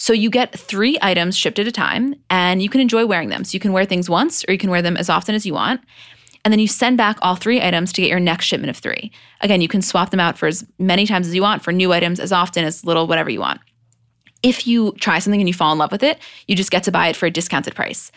[0.00, 3.42] So you get three items shipped at a time and you can enjoy wearing them.
[3.42, 5.54] So you can wear things once or you can wear them as often as you
[5.54, 5.80] want.
[6.44, 9.10] And then you send back all three items to get your next shipment of three.
[9.40, 11.92] Again, you can swap them out for as many times as you want for new
[11.92, 13.60] items, as often, as little, whatever you want
[14.42, 16.92] if you try something and you fall in love with it, you just get to
[16.92, 18.12] buy it for a discounted price.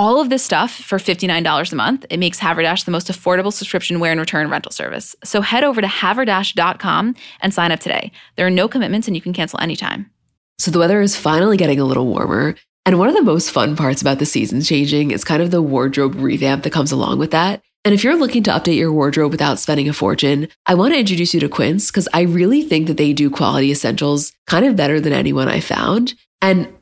[0.00, 3.98] All of this stuff for $59 a month, it makes Haverdash the most affordable subscription
[3.98, 5.16] wear and return rental service.
[5.24, 8.12] So head over to haverdash.com and sign up today.
[8.36, 10.08] There are no commitments and you can cancel anytime.
[10.58, 12.54] So the weather is finally getting a little warmer.
[12.86, 15.60] And one of the most fun parts about the seasons changing is kind of the
[15.60, 17.60] wardrobe revamp that comes along with that.
[17.84, 21.00] And if you're looking to update your wardrobe without spending a fortune, I want to
[21.00, 24.76] introduce you to Quince because I really think that they do quality essentials kind of
[24.76, 26.14] better than anyone I found.
[26.42, 26.68] And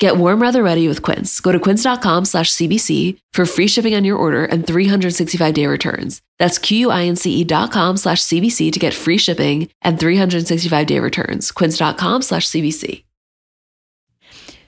[0.00, 1.40] Get warm weather ready with Quince.
[1.40, 6.20] Go to quince.com slash CBC for free shipping on your order and 365 day returns.
[6.38, 11.52] That's Q-U-I-N-C-E dot com slash CBC to get free shipping and 365 day returns.
[11.52, 13.04] Quince.com slash CBC.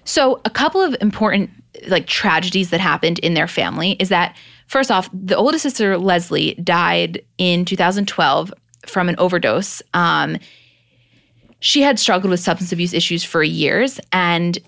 [0.05, 1.51] So, a couple of important
[1.89, 4.37] like tragedies that happened in their family is that
[4.69, 8.55] first off, the oldest sister Leslie died in 2012
[8.87, 9.83] from an overdose.
[9.93, 10.39] Um,
[11.59, 14.59] she had struggled with substance abuse issues for years, and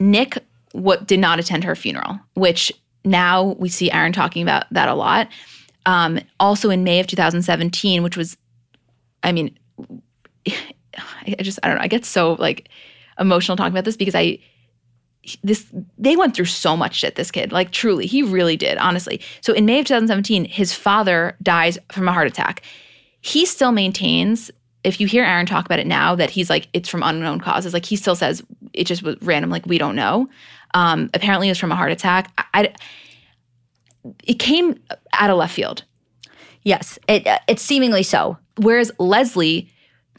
[0.00, 0.38] Nick
[0.72, 2.72] what did not attend her funeral, which
[3.04, 5.28] now we see Aaron talking about that a lot.
[5.86, 8.36] Um, also in May of 2017, which was,
[9.22, 9.58] I mean,
[10.46, 11.82] I just I don't know.
[11.82, 12.68] I get so like
[13.18, 14.38] emotional talking about this because I
[15.42, 15.66] this
[15.98, 19.52] they went through so much shit this kid like truly he really did honestly so
[19.52, 22.62] in may of 2017 his father dies from a heart attack
[23.20, 24.50] he still maintains
[24.88, 27.72] if you hear aaron talk about it now that he's like it's from unknown causes
[27.72, 30.28] like he still says it just was random like we don't know
[30.74, 32.74] um apparently it was from a heart attack I, I
[34.24, 34.80] it came
[35.12, 35.84] out of left field
[36.68, 38.36] Yes, it uh, it's seemingly so.
[38.56, 39.70] Whereas Leslie,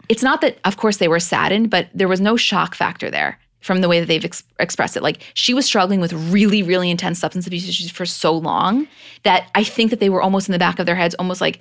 [0.08, 3.38] it's not that, of course, they were saddened, but there was no shock factor there
[3.62, 5.04] from the way that they've ex- expressed it.
[5.04, 8.88] Like she was struggling with really, really intense substance abuse issues for so long
[9.24, 11.60] that I think that they were almost in the back of their heads, almost like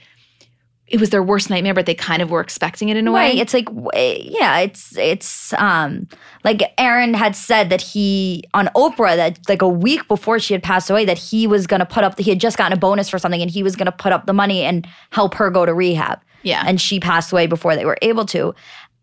[0.91, 3.35] it was their worst nightmare, but they kind of were expecting it in a Right.
[3.35, 3.41] way.
[3.41, 6.09] It's like yeah, it's it's um
[6.45, 10.63] like Aaron had said that he on Oprah that like a week before she had
[10.63, 13.19] passed away that he was gonna put up he had just gotten a bonus for
[13.19, 16.21] something and he was gonna put up the money and help her go to rehab.
[16.43, 16.65] Yeah.
[16.67, 18.55] And she passed away before they were able to.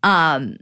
[0.02, 0.56] Um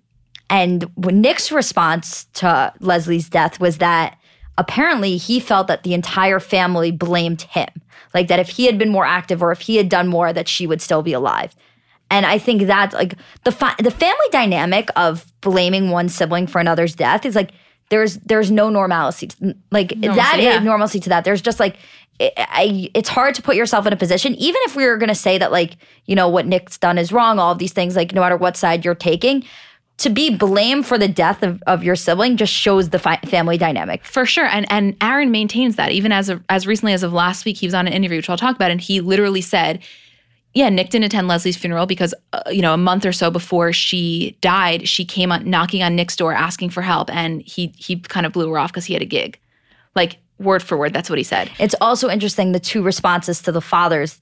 [0.50, 4.18] and when Nick's response to Leslie's death was that
[4.58, 7.68] apparently he felt that the entire family blamed him.
[8.12, 10.48] Like that if he had been more active or if he had done more, that
[10.48, 11.54] she would still be alive.
[12.10, 13.14] And I think that like
[13.44, 17.50] the the family dynamic of blaming one sibling for another's death is like
[17.88, 19.30] there's there's no normalcy.
[19.70, 21.24] Like that Normalcy, is normalcy to that.
[21.24, 21.76] There's just like
[22.20, 25.08] I, I, it's hard to put yourself in a position, even if we were going
[25.08, 27.96] to say that like you know what Nick's done is wrong, all of these things,
[27.96, 29.44] like no matter what side you're taking,
[29.98, 33.56] to be blamed for the death of, of your sibling just shows the fi- family
[33.56, 34.04] dynamic.
[34.04, 37.44] For sure, and and Aaron maintains that even as of, as recently as of last
[37.44, 39.78] week, he was on an interview, which I'll talk about, and he literally said,
[40.52, 43.72] "Yeah, Nick didn't attend Leslie's funeral because uh, you know a month or so before
[43.72, 48.00] she died, she came on knocking on Nick's door asking for help, and he he
[48.00, 49.38] kind of blew her off because he had a gig,
[49.94, 50.92] like word for word.
[50.92, 54.18] That's what he said It's also interesting the two responses to the father's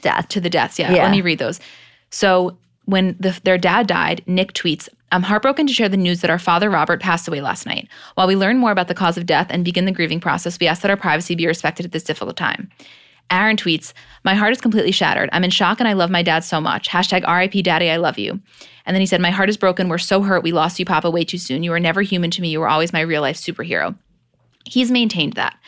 [0.00, 0.26] death.
[0.28, 0.78] to the deaths.
[0.78, 1.02] Yeah, Yeah.
[1.02, 1.60] let me read those.
[2.08, 6.30] So when the, their dad died, Nick tweets, I'm heartbroken to share the news that
[6.30, 7.88] our father Robert passed away last night.
[8.14, 10.66] While we learn more about the cause of death and begin the grieving process, we
[10.66, 12.70] ask that our privacy be respected at this difficult time.
[13.30, 13.92] Aaron tweets,
[14.24, 15.28] My heart is completely shattered.
[15.32, 16.88] I'm in shock and I love my dad so much.
[16.88, 18.40] Hashtag RIP Daddy, I love you.
[18.84, 19.88] And then he said, My heart is broken.
[19.88, 20.42] We're so hurt.
[20.42, 21.62] We lost you, Papa, way too soon.
[21.62, 22.48] You were never human to me.
[22.48, 23.96] You were always my real life superhero.
[24.64, 25.58] He's maintained that.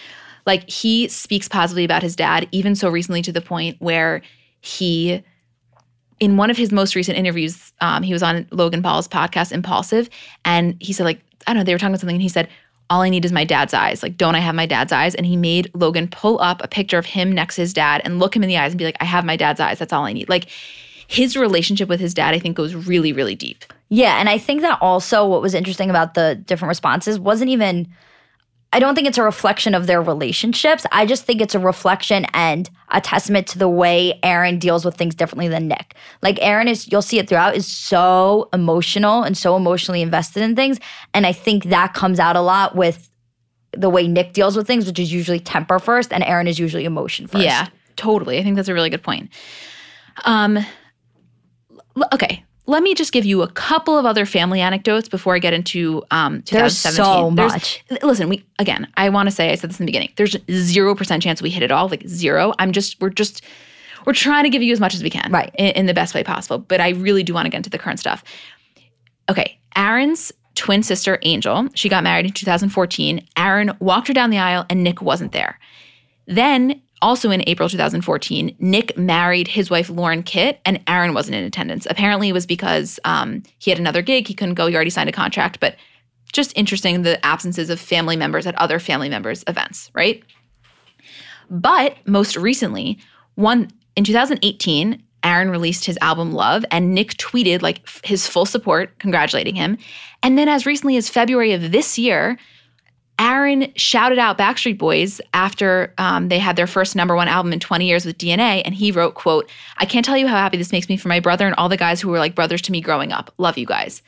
[0.46, 4.22] Like he speaks positively about his dad, even so recently to the point where
[4.60, 5.22] he
[6.20, 10.08] in one of his most recent interviews, um, he was on Logan Paul's podcast, Impulsive,
[10.44, 12.48] and he said, like, I don't know, they were talking about something, and he said,
[12.90, 14.02] All I need is my dad's eyes.
[14.02, 15.14] Like, don't I have my dad's eyes?
[15.14, 18.18] And he made Logan pull up a picture of him next to his dad and
[18.18, 19.78] look him in the eyes and be like, I have my dad's eyes.
[19.78, 20.28] That's all I need.
[20.28, 20.46] Like,
[21.06, 23.64] his relationship with his dad, I think, goes really, really deep.
[23.90, 27.88] Yeah, and I think that also what was interesting about the different responses wasn't even
[28.74, 30.84] I don't think it's a reflection of their relationships.
[30.90, 34.96] I just think it's a reflection and a testament to the way Aaron deals with
[34.96, 35.94] things differently than Nick.
[36.22, 40.56] Like Aaron is you'll see it throughout is so emotional and so emotionally invested in
[40.56, 40.78] things
[41.12, 43.10] and I think that comes out a lot with
[43.76, 46.84] the way Nick deals with things which is usually temper first and Aaron is usually
[46.84, 47.44] emotion first.
[47.44, 48.38] Yeah, totally.
[48.38, 49.30] I think that's a really good point.
[50.24, 50.64] Um,
[52.12, 55.52] okay, let me just give you a couple of other family anecdotes before I get
[55.52, 56.94] into um, There's 2017.
[57.04, 57.84] so There's- much.
[58.02, 58.88] listen, we again.
[58.96, 60.12] I want to say I said this in the beginning.
[60.16, 61.88] There's zero percent chance we hit it all.
[61.88, 62.54] Like zero.
[62.58, 63.42] I'm just we're just
[64.06, 65.50] we're trying to give you as much as we can, Right.
[65.58, 66.58] in, in the best way possible.
[66.58, 68.22] But I really do want to get into the current stuff.
[69.30, 71.68] Okay, Aaron's twin sister Angel.
[71.74, 73.26] She got married in 2014.
[73.36, 75.58] Aaron walked her down the aisle, and Nick wasn't there.
[76.26, 81.44] Then, also in April 2014, Nick married his wife Lauren Kitt, and Aaron wasn't in
[81.44, 81.86] attendance.
[81.90, 84.26] Apparently, it was because um, he had another gig.
[84.26, 84.66] He couldn't go.
[84.66, 85.60] He already signed a contract.
[85.60, 85.76] But
[86.32, 90.24] just interesting the absences of family members at other family members' events, right?
[91.50, 92.98] But most recently,
[93.34, 98.46] one in 2018, Aaron released his album Love, and Nick tweeted like f- his full
[98.46, 99.76] support, congratulating him.
[100.22, 102.38] And then, as recently as February of this year,
[103.18, 107.60] Aaron shouted out Backstreet Boys after um, they had their first number one album in
[107.60, 110.72] 20 years with DNA, and he wrote, "quote I can't tell you how happy this
[110.72, 112.80] makes me for my brother and all the guys who were like brothers to me
[112.80, 113.32] growing up.
[113.38, 114.02] Love you guys."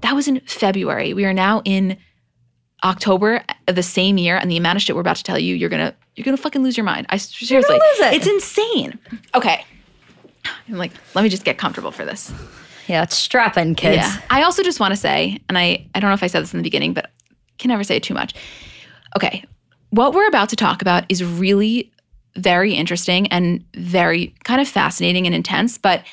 [0.00, 1.14] That was in February.
[1.14, 1.96] We are now in
[2.84, 5.54] October of the same year, and the amount of shit we're about to tell you,
[5.54, 7.06] you're gonna you're gonna fucking lose your mind.
[7.10, 8.14] I seriously, lose it.
[8.14, 8.98] it's insane.
[9.34, 9.64] Okay,
[10.68, 12.32] I'm like, let me just get comfortable for this.
[12.86, 13.96] Yeah, it's strapping kids.
[13.96, 14.20] Yeah.
[14.30, 16.52] I also just want to say, and I, I don't know if I said this
[16.52, 17.10] in the beginning, but
[17.64, 18.34] can never say too much.
[19.16, 19.42] Okay.
[19.88, 21.90] What we're about to talk about is really
[22.36, 26.04] very interesting and very kind of fascinating and intense, but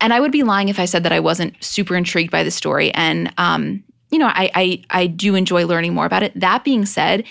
[0.00, 2.50] and I would be lying if I said that I wasn't super intrigued by the
[2.50, 2.92] story.
[2.92, 6.32] And um, you know, I I I do enjoy learning more about it.
[6.38, 7.24] That being said,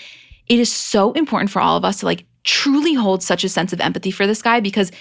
[0.48, 3.72] it is so important for all of us to like truly hold such a sense
[3.72, 4.92] of empathy for this guy because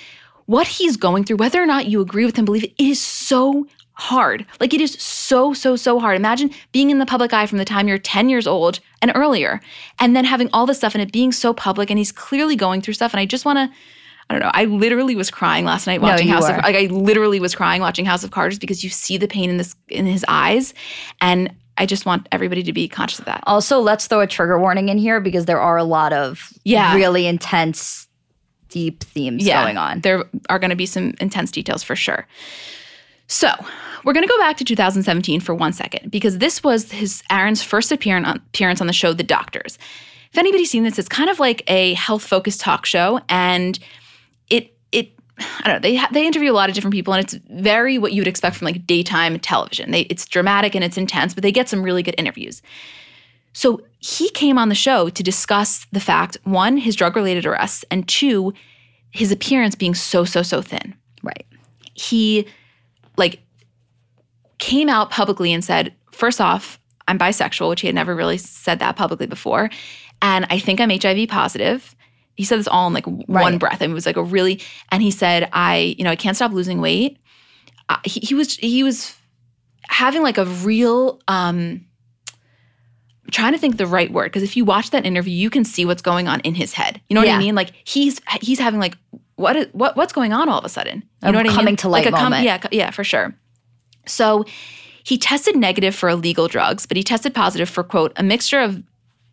[0.45, 3.01] what he's going through, whether or not you agree with him, believe it, it is
[3.01, 3.65] so
[4.01, 4.45] hard.
[4.59, 6.15] Like it is so, so, so hard.
[6.15, 9.61] Imagine being in the public eye from the time you're 10 years old and earlier.
[9.99, 12.81] And then having all this stuff and it being so public and he's clearly going
[12.81, 13.13] through stuff.
[13.13, 13.69] And I just want to,
[14.29, 16.55] I don't know, I literally was crying last night watching you House were.
[16.55, 19.49] of like I literally was crying watching House of Carters because you see the pain
[19.51, 20.73] in this in his eyes.
[21.21, 23.43] And I just want everybody to be conscious of that.
[23.45, 26.95] Also, let's throw a trigger warning in here because there are a lot of Yeah.
[26.95, 28.07] really intense,
[28.69, 30.01] deep themes going on.
[30.01, 32.25] There are going to be some intense details for sure.
[33.31, 33.49] So
[34.03, 37.63] we're going to go back to 2017 for one second because this was his Aaron's
[37.63, 39.77] first appearance on, appearance on the show The Doctors.
[40.31, 43.79] If anybody's seen this, it's kind of like a health focused talk show, and
[44.49, 47.33] it it I don't know they they interview a lot of different people, and it's
[47.49, 49.91] very what you would expect from like daytime television.
[49.91, 52.61] They, it's dramatic and it's intense, but they get some really good interviews.
[53.53, 57.85] So he came on the show to discuss the fact one, his drug related arrests,
[57.89, 58.53] and two,
[59.11, 60.95] his appearance being so, so, so thin.
[61.23, 61.45] Right.
[61.93, 62.47] He
[63.17, 63.41] like
[64.57, 68.79] came out publicly and said, first off, I'm bisexual, which he had never really said
[68.79, 69.69] that publicly before.
[70.21, 71.95] And I think I'm HIV positive.
[72.35, 73.59] He said this all in like one Right.
[73.59, 73.81] breath.
[73.81, 76.51] And it was like a really, and he said, I, you know, I can't stop
[76.51, 77.17] losing weight.
[77.89, 79.15] Uh, he, he was, he was
[79.89, 81.85] having like a real, um,
[83.25, 85.63] I'm trying to think the right word because if you watch that interview, you can
[85.65, 87.01] see what's going on in his head.
[87.09, 87.55] You know what I mean?
[87.55, 88.97] Like he's he's having like
[89.41, 91.03] what is what what's going on all of a sudden?
[91.23, 91.55] You A know what I mean?
[91.55, 92.43] coming to light like a moment.
[92.43, 93.35] yeah, yeah, for sure.
[94.05, 94.45] So
[95.03, 98.81] he tested negative for illegal drugs, but he tested positive for quote a mixture of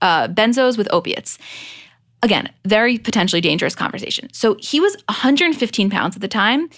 [0.02, 1.38] uh, benzos with opiates.
[2.22, 4.28] Again, very potentially dangerous conversation.
[4.32, 6.68] So he was 115 pounds at the time.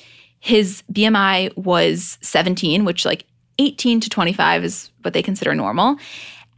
[0.40, 3.24] His BMI was 17, which like
[3.58, 5.96] 18 to 25 is what they consider normal.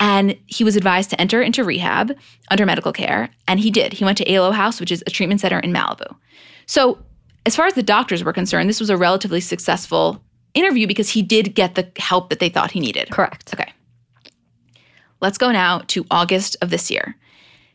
[0.00, 2.16] And he was advised to enter into rehab
[2.50, 3.28] under medical care.
[3.46, 3.92] And he did.
[3.92, 6.16] He went to ALO House, which is a treatment center in Malibu.
[6.66, 6.98] So,
[7.44, 10.22] as far as the doctors were concerned, this was a relatively successful
[10.54, 13.10] interview because he did get the help that they thought he needed.
[13.10, 13.52] Correct.
[13.52, 13.72] Okay.
[15.20, 17.16] Let's go now to August of this year.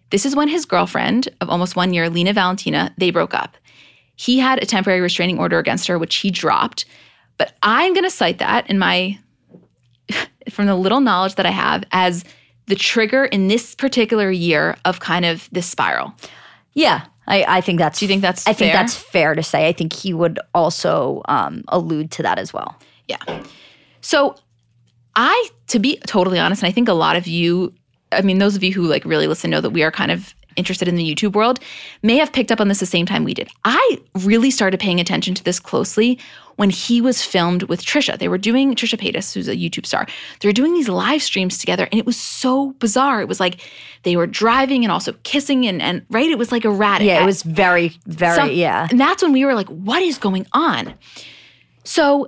[0.09, 3.57] This is when his girlfriend of almost one year, Lina Valentina, they broke up.
[4.15, 6.85] He had a temporary restraining order against her, which he dropped.
[7.37, 9.19] But I'm going to cite that in my,
[10.49, 12.23] from the little knowledge that I have, as
[12.67, 16.13] the trigger in this particular year of kind of this spiral.
[16.73, 17.05] Yeah.
[17.27, 18.81] I, I think that's Do you think that's I think fair?
[18.81, 19.67] that's fair to say.
[19.67, 22.75] I think he would also um, allude to that as well.
[23.07, 23.43] Yeah.
[24.01, 24.35] So
[25.15, 27.73] I, to be totally honest, and I think a lot of you,
[28.11, 30.33] I mean, those of you who like really listen know that we are kind of
[30.55, 31.59] interested in the YouTube world,
[32.01, 33.47] may have picked up on this the same time we did.
[33.63, 36.19] I really started paying attention to this closely
[36.57, 38.19] when he was filmed with Trisha.
[38.19, 40.05] They were doing Trisha Paytas, who's a YouTube star.
[40.41, 43.21] They were doing these live streams together, and it was so bizarre.
[43.21, 43.61] It was like
[44.03, 47.07] they were driving and also kissing, and and right, it was like erratic.
[47.07, 48.87] Yeah, it was very, very some- yeah.
[48.91, 50.93] And that's when we were like, what is going on?
[51.83, 52.27] So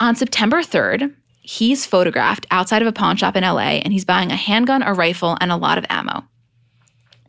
[0.00, 4.30] on September 3rd, he's photographed outside of a pawn shop in LA and he's buying
[4.32, 6.24] a handgun, a rifle, and a lot of ammo.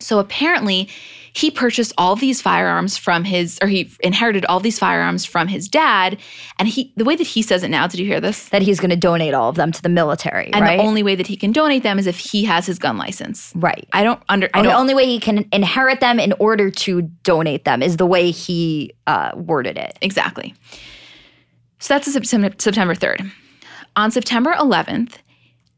[0.00, 0.88] So apparently,
[1.36, 5.68] he purchased all these firearms from his, or he inherited all these firearms from his
[5.68, 6.16] dad.
[6.58, 8.48] And he, the way that he says it now, did you hear this?
[8.48, 10.78] That he's going to donate all of them to the military, And right?
[10.78, 13.52] the only way that he can donate them is if he has his gun license.
[13.54, 13.86] right.
[13.92, 16.70] I don't under, I And the don't, only way he can inherit them in order
[16.70, 19.98] to donate them is the way he uh, worded it.
[20.00, 20.54] Exactly.
[21.80, 23.30] So that's Sep- Sep- September 3rd.
[23.96, 25.16] On September 11th,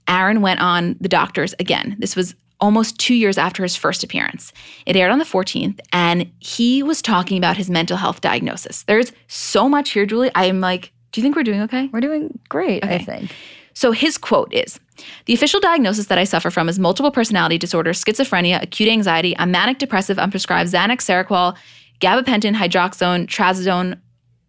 [0.06, 1.96] Aaron went on The Doctors again.
[1.98, 4.52] This was almost two years after his first appearance.
[4.86, 8.82] It aired on the 14th, and he was talking about his mental health diagnosis.
[8.84, 10.30] There's so much here, Julie.
[10.34, 11.88] I'm like, do you think we're doing okay?
[11.92, 13.32] We're doing great, I think.
[13.74, 14.80] So his quote is
[15.26, 19.38] The official diagnosis that I suffer from is multiple personality disorder, schizophrenia, acute anxiety.
[19.38, 20.18] I'm manic depressive.
[20.18, 21.56] I'm prescribed Xanax, Seroquel,
[22.00, 24.00] gabapentin, hydroxone, trazodone,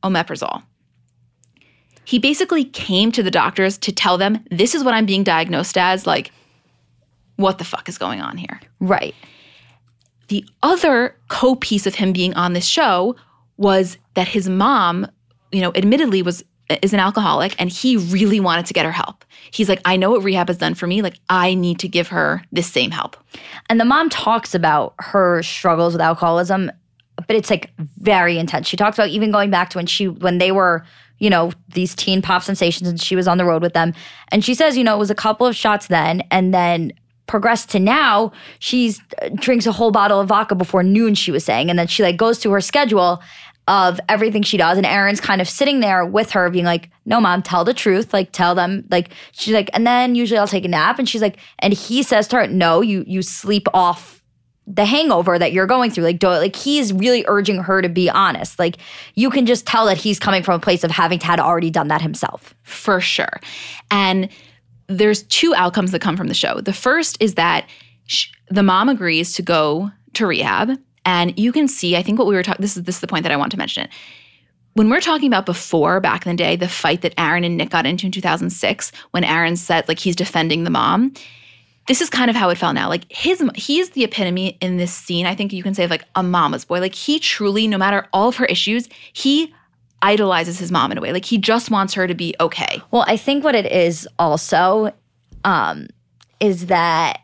[0.04, 0.64] omeprazole.
[2.06, 5.78] He basically came to the doctors to tell them, this is what I'm being diagnosed
[5.78, 6.08] as.
[6.08, 6.32] Like,
[7.40, 8.60] what the fuck is going on here?
[8.82, 9.16] Right.
[10.28, 13.16] The other co piece of him being on this show
[13.56, 15.08] was that his mom,
[15.52, 16.44] you know, admittedly was
[16.84, 19.26] is an alcoholic and he really wanted to get her help.
[19.52, 21.02] He's like, I know what rehab has done for me.
[21.02, 23.18] Like, I need to give her this same help.
[23.70, 26.72] And the mom talks about her struggles with alcoholism,
[27.16, 28.68] but it's like very intense.
[28.68, 30.86] She talks about even going back to when she when they were,
[31.20, 33.94] you know, these teen pop sensations and she was on the road with them.
[34.28, 36.92] And she says, you know, it was a couple of shots then and then
[37.30, 41.46] progressed to now she's uh, drinks a whole bottle of vodka before noon she was
[41.46, 43.22] saying and then she like goes to her schedule
[43.68, 47.22] of everything she does and Aaron's kind of sitting there with her being like no
[47.22, 50.66] mom tell the truth like tell them like she's like and then usually I'll take
[50.66, 54.24] a nap and she's like and he says to her no you you sleep off
[54.66, 58.10] the hangover that you're going through like do like he's really urging her to be
[58.10, 58.78] honest like
[59.14, 61.90] you can just tell that he's coming from a place of having had already done
[61.90, 63.40] that himself for sure.
[63.92, 64.30] And
[64.90, 66.60] there's two outcomes that come from the show.
[66.60, 67.70] The first is that
[68.08, 70.78] sh- the mom agrees to go to rehab.
[71.06, 73.08] And you can see, I think what we were talking, this is this is the
[73.08, 73.92] point that I want to mention it.
[74.74, 77.70] When we're talking about before, back in the day, the fight that Aaron and Nick
[77.70, 81.14] got into in 2006, when Aaron said like he's defending the mom,
[81.88, 82.88] this is kind of how it felt now.
[82.88, 85.26] Like his, he is the epitome in this scene.
[85.26, 86.80] I think you can say of like a mama's boy.
[86.80, 89.54] Like he truly, no matter all of her issues, he
[90.02, 91.12] idolizes his mom in a way.
[91.12, 92.82] Like he just wants her to be okay.
[92.92, 94.94] Well, I think what it is also
[95.44, 95.88] um,
[96.40, 97.22] is that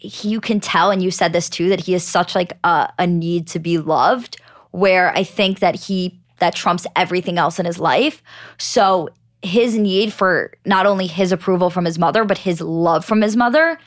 [0.00, 3.06] you can tell, and you said this too, that he has such like a, a
[3.06, 4.40] need to be loved.
[4.72, 8.22] Where I think that he that trumps everything else in his life.
[8.56, 9.08] So
[9.42, 13.36] his need for not only his approval from his mother, but his love from his
[13.36, 13.78] mother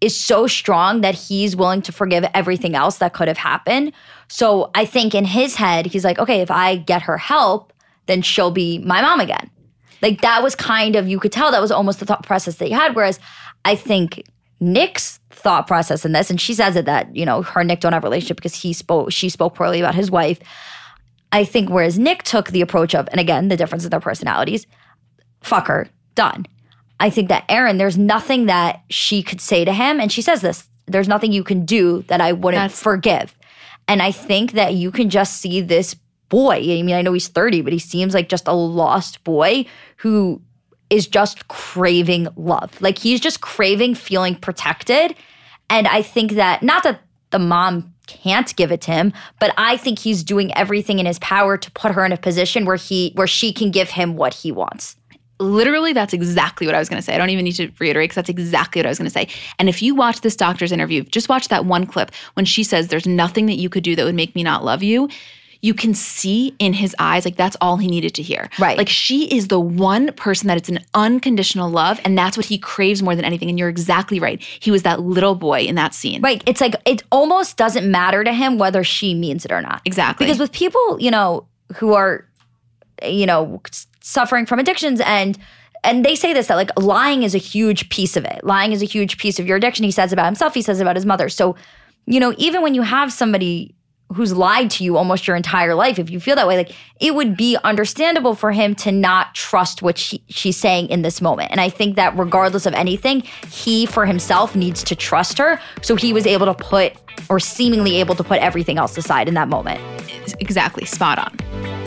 [0.00, 3.92] is so strong that he's willing to forgive everything else that could have happened.
[4.32, 7.70] So I think in his head, he's like, okay, if I get her help,
[8.06, 9.50] then she'll be my mom again.
[10.00, 12.64] Like that was kind of, you could tell that was almost the thought process that
[12.64, 12.96] he had.
[12.96, 13.20] Whereas
[13.66, 14.22] I think
[14.58, 17.80] Nick's thought process in this, and she says it that, you know, her and Nick
[17.80, 20.40] don't have a relationship because he spoke, she spoke poorly about his wife.
[21.30, 24.66] I think whereas Nick took the approach of, and again, the difference in their personalities,
[25.42, 26.46] fuck her, done.
[27.00, 30.40] I think that Aaron, there's nothing that she could say to him, and she says
[30.40, 33.36] this, there's nothing you can do that I wouldn't That's- forgive.
[33.88, 35.94] And I think that you can just see this
[36.28, 36.56] boy.
[36.56, 39.66] I mean, I know he's 30, but he seems like just a lost boy
[39.98, 40.40] who
[40.88, 42.80] is just craving love.
[42.80, 45.14] Like he's just craving feeling protected.
[45.68, 49.76] And I think that, not that the mom can't give it to him, but I
[49.76, 53.12] think he's doing everything in his power to put her in a position where he
[53.14, 54.96] where she can give him what he wants.
[55.40, 57.14] Literally, that's exactly what I was going to say.
[57.14, 59.28] I don't even need to reiterate because that's exactly what I was going to say.
[59.58, 62.88] And if you watch this doctor's interview, just watch that one clip when she says,
[62.88, 65.08] There's nothing that you could do that would make me not love you.
[65.64, 68.50] You can see in his eyes, like that's all he needed to hear.
[68.58, 68.76] Right.
[68.76, 72.58] Like she is the one person that it's an unconditional love, and that's what he
[72.58, 73.48] craves more than anything.
[73.48, 74.42] And you're exactly right.
[74.42, 76.20] He was that little boy in that scene.
[76.20, 76.42] Right.
[76.46, 79.82] It's like it almost doesn't matter to him whether she means it or not.
[79.84, 80.26] Exactly.
[80.26, 82.26] Because with people, you know, who are,
[83.06, 83.62] you know,
[84.02, 85.38] suffering from addictions and
[85.84, 88.44] and they say this that like lying is a huge piece of it.
[88.44, 89.84] Lying is a huge piece of your addiction.
[89.84, 91.28] He says about himself, he says about his mother.
[91.28, 91.56] So,
[92.06, 93.74] you know, even when you have somebody
[94.14, 97.14] who's lied to you almost your entire life, if you feel that way, like it
[97.14, 101.50] would be understandable for him to not trust what she, she's saying in this moment.
[101.50, 105.58] And I think that regardless of anything, he for himself needs to trust her.
[105.80, 106.92] So he was able to put
[107.28, 109.80] or seemingly able to put everything else aside in that moment.
[110.40, 111.81] Exactly, spot on.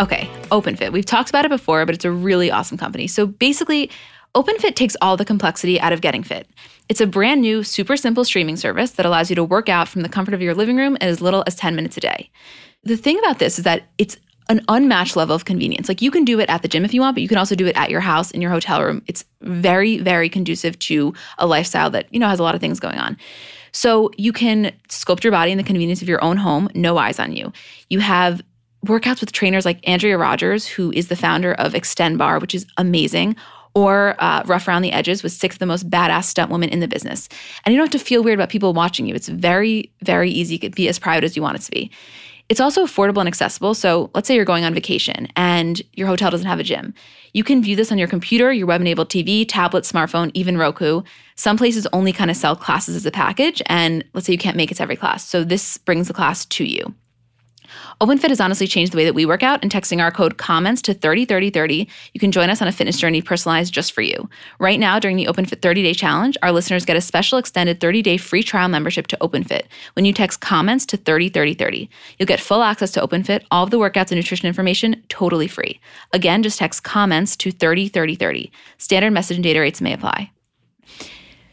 [0.00, 0.92] Okay, OpenFit.
[0.92, 3.06] We've talked about it before, but it's a really awesome company.
[3.06, 3.90] So basically,
[4.34, 6.48] OpenFit takes all the complexity out of getting fit.
[6.88, 10.02] It's a brand new, super simple streaming service that allows you to work out from
[10.02, 12.30] the comfort of your living room in as little as 10 minutes a day.
[12.84, 14.16] The thing about this is that it's
[14.48, 15.88] an unmatched level of convenience.
[15.88, 17.54] Like you can do it at the gym if you want, but you can also
[17.54, 19.02] do it at your house in your hotel room.
[19.06, 22.80] It's very, very conducive to a lifestyle that, you know, has a lot of things
[22.80, 23.16] going on.
[23.72, 27.18] So you can sculpt your body in the convenience of your own home, no eyes
[27.18, 27.52] on you.
[27.88, 28.42] You have
[28.86, 32.66] workouts with trainers like Andrea Rogers, who is the founder of Xtend Barre, which is
[32.76, 33.36] amazing,
[33.74, 36.80] or uh, Rough Around the Edges with six of the most badass stunt women in
[36.80, 37.28] the business.
[37.64, 39.14] And you don't have to feel weird about people watching you.
[39.14, 40.58] It's very, very easy.
[40.60, 41.90] You be as private as you want it to be.
[42.48, 43.72] It's also affordable and accessible.
[43.72, 46.92] So let's say you're going on vacation and your hotel doesn't have a gym.
[47.32, 51.02] You can view this on your computer, your web enabled TV, tablet, smartphone, even Roku.
[51.36, 53.62] Some places only kind of sell classes as a package.
[53.66, 55.26] And let's say you can't make it to every class.
[55.26, 56.94] So this brings the class to you.
[58.00, 60.82] OpenFit has honestly changed the way that we work out, and texting our code comments
[60.82, 64.28] to 303030, you can join us on a fitness journey personalized just for you.
[64.58, 68.02] Right now, during the OpenFit 30 day challenge, our listeners get a special extended 30
[68.02, 69.62] day free trial membership to OpenFit
[69.94, 71.88] when you text comments to 303030.
[72.18, 75.80] You'll get full access to OpenFit, all of the workouts and nutrition information totally free.
[76.12, 78.50] Again, just text comments to 303030.
[78.78, 80.30] Standard message and data rates may apply.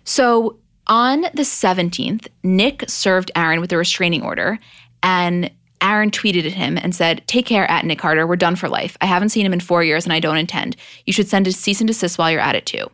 [0.03, 0.57] So
[0.87, 4.57] on the 17th, Nick served Aaron with a restraining order,
[5.03, 5.51] and
[5.81, 8.27] Aaron tweeted at him and said, Take care at Nick Carter.
[8.27, 8.97] We're done for life.
[9.01, 10.75] I haven't seen him in four years and I don't intend.
[11.05, 12.89] You should send a cease and desist while you're at it too.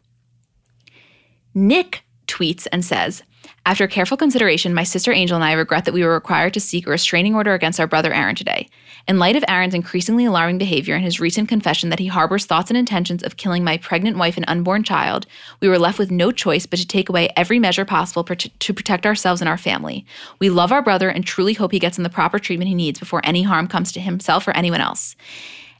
[1.53, 3.23] Nick tweets and says,
[3.65, 6.85] after careful consideration, my sister Angel and I regret that we were required to seek
[6.85, 8.69] a restraining order against our brother Aaron today.
[9.07, 12.69] In light of Aaron's increasingly alarming behavior and his recent confession that he harbors thoughts
[12.69, 15.25] and intentions of killing my pregnant wife and unborn child,
[15.61, 18.73] we were left with no choice but to take away every measure possible per- to
[18.73, 20.05] protect ourselves and our family.
[20.39, 23.21] We love our brother and truly hope he gets the proper treatment he needs before
[23.23, 25.15] any harm comes to himself or anyone else.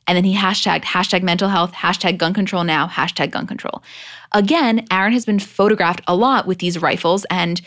[0.07, 3.81] And then he hashtagged hashtag mental health, hashtag gun control now, hashtag gun control.
[4.33, 7.59] Again, Aaron has been photographed a lot with these rifles and,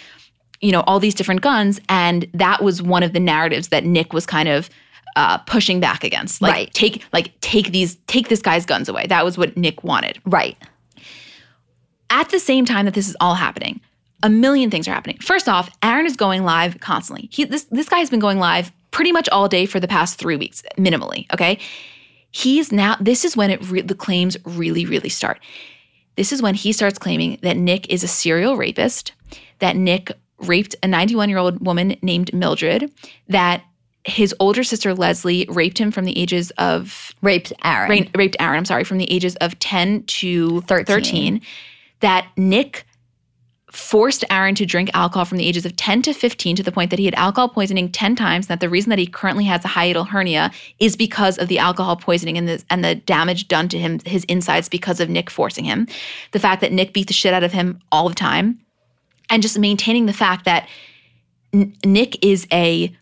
[0.61, 1.81] you know, all these different guns.
[1.89, 4.71] And that was one of the narratives that Nick was kind of
[5.17, 6.41] uh, pushing back against.
[6.41, 6.75] Like Right.
[6.75, 9.07] take like take these take this guy's guns away.
[9.09, 10.21] That was what Nick wanted.
[10.25, 10.57] Right.
[12.11, 13.81] At the same time that this is all happening,
[14.23, 15.19] a million things are happening.
[15.21, 17.29] First off, Aaron is going live constantly.
[17.33, 20.19] He this this guy has been going live pretty much all day for the past
[20.19, 21.27] three weeks, minimally.
[21.33, 21.59] Okay,
[22.31, 22.97] he's now.
[23.01, 25.41] This is when it re- the claims really really start.
[26.17, 29.13] This is when he starts claiming that Nick is a serial rapist,
[29.61, 32.91] that Nick raped a 91 year old woman named Mildred,
[33.29, 33.63] that
[34.05, 37.91] his older sister Leslie raped him from the ages of Raped Aaron.
[37.91, 40.87] ra- raped Aaron, I'm sorry, from the ages of 10 to 13.
[40.87, 41.41] 13,
[42.01, 42.87] that Nick
[43.71, 46.91] forced Aaron to drink alcohol from the ages of 10 to 15 to the point
[46.91, 48.47] that he had alcohol poisoning 10 times.
[48.47, 51.97] That the reason that he currently has a hiatal hernia is because of the alcohol
[51.97, 55.65] poisoning and the, and the damage done to him, his insides, because of Nick forcing
[55.65, 55.87] him.
[56.33, 58.59] The fact that Nick beat the shit out of him all the time.
[59.31, 60.69] And just maintaining the fact that
[61.53, 62.95] N- Nick is a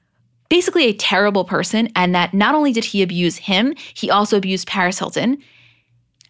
[0.49, 4.67] basically a terrible person and that not only did he abuse him, he also abused
[4.67, 5.43] Paris Hilton.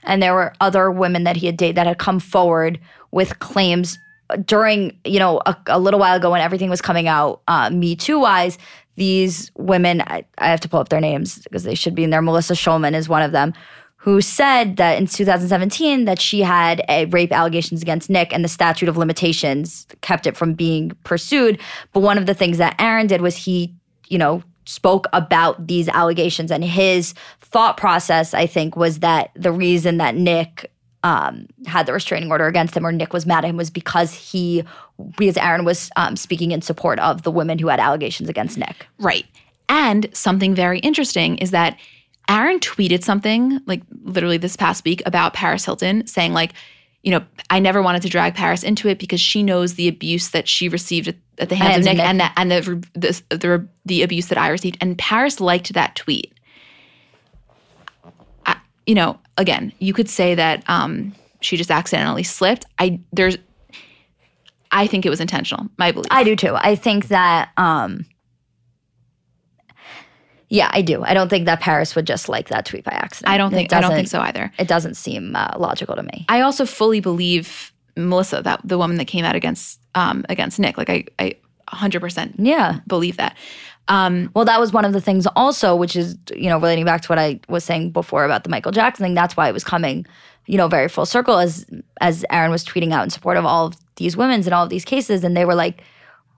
[0.04, 2.78] and there were other women that he had dated that had come forward
[3.10, 3.98] with claims
[4.44, 7.94] during you know a, a little while ago when everything was coming out uh, me
[7.94, 8.58] too wise
[8.96, 12.10] these women I, I have to pull up their names because they should be in
[12.10, 12.22] there.
[12.22, 13.52] Melissa Schuman is one of them
[13.96, 18.48] who said that in 2017 that she had a rape allegations against nick and the
[18.48, 21.60] statute of limitations kept it from being pursued.
[21.92, 23.74] But one of the things that aaron did was he
[24.08, 29.52] you know spoke about these allegations and his thought process i think was that the
[29.52, 30.72] reason that nick
[31.06, 34.12] um, had the restraining order against him or nick was mad at him was because
[34.12, 34.64] he
[35.16, 38.86] because aaron was um, speaking in support of the women who had allegations against nick
[38.98, 39.26] Right.
[39.68, 41.78] And something very interesting is that
[42.28, 46.52] Aaron tweeted something like literally this past week about Paris Hilton saying like,
[47.02, 50.30] you know, I never wanted to drag Paris into it because she knows the abuse
[50.30, 52.06] that she received at, the hands, Hands of Nick, Nick.
[52.06, 54.76] and that and the, the the the abuse that I received.
[54.80, 56.32] And Paris liked that tweet.
[58.86, 62.64] You know, again, you could say that um, she just accidentally slipped.
[62.78, 63.36] I there's,
[64.70, 65.66] I think it was intentional.
[65.76, 66.06] My belief.
[66.10, 68.06] i do too i think that um
[70.48, 73.32] yeah i do i don't think that paris would just like that tweet by accident
[73.32, 74.52] I don't think I don't think so either.
[74.58, 78.98] it doesn't seem uh, logical to me I also fully believe Melissa, that the woman
[78.98, 80.76] that came out against um, against Nick.
[80.76, 81.34] Like I, I
[81.68, 83.36] 100% yeah believe that.
[83.88, 87.02] Um, Well, that was one of the things also, which is, you know, relating back
[87.02, 89.14] to what I was saying before about the Michael Jackson thing.
[89.14, 90.06] That's why it was coming,
[90.46, 91.66] you know, very full circle as
[92.00, 94.70] as Aaron was tweeting out in support of all of these women's and all of
[94.70, 95.24] these cases.
[95.24, 95.82] And they were like,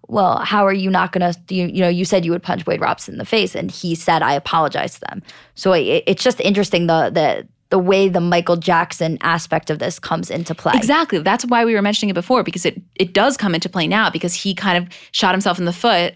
[0.09, 2.80] Well, how are you not gonna you, you know, you said you would punch Wade
[2.80, 5.22] Robson in the face, and he said I apologize to them.
[5.55, 9.99] So it, it's just interesting the the the way the Michael Jackson aspect of this
[9.99, 10.72] comes into play.
[10.74, 11.18] exactly.
[11.18, 14.11] That's why we were mentioning it before because it it does come into play now
[14.11, 16.14] because he kind of shot himself in the foot.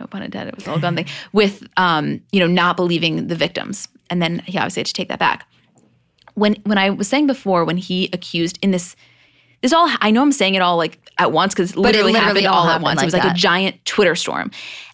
[0.00, 0.54] No pun intended.
[0.54, 4.40] It was all gun thing with um, you know not believing the victims, and then
[4.40, 5.48] he obviously had to take that back.
[6.34, 8.96] When when I was saying before, when he accused in this.
[9.64, 12.42] This all I know I'm saying it all like at once because it literally, literally
[12.42, 12.98] happened all all at once.
[12.98, 13.34] like it was like that.
[13.34, 14.50] a giant Twitter storm.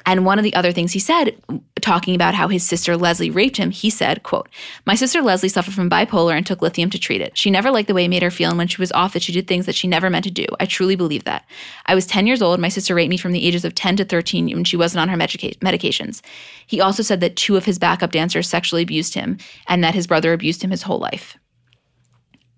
[0.06, 1.36] And one of the other things he said,
[1.80, 4.48] talking about how his sister Leslie raped him, he said, quote,
[4.86, 7.36] My sister Leslie suffered from bipolar and took lithium to treat it.
[7.36, 9.22] She never liked the way it made her feel, and when she was off that
[9.22, 10.46] she did things that she never meant to do.
[10.60, 11.44] I truly believe that.
[11.86, 12.60] I was 10 years old.
[12.60, 15.08] My sister raped me from the ages of 10 to 13 when she wasn't on
[15.08, 16.22] her medica- medications.
[16.64, 20.06] He also said that two of his backup dancers sexually abused him and that his
[20.06, 21.36] brother abused him his whole life.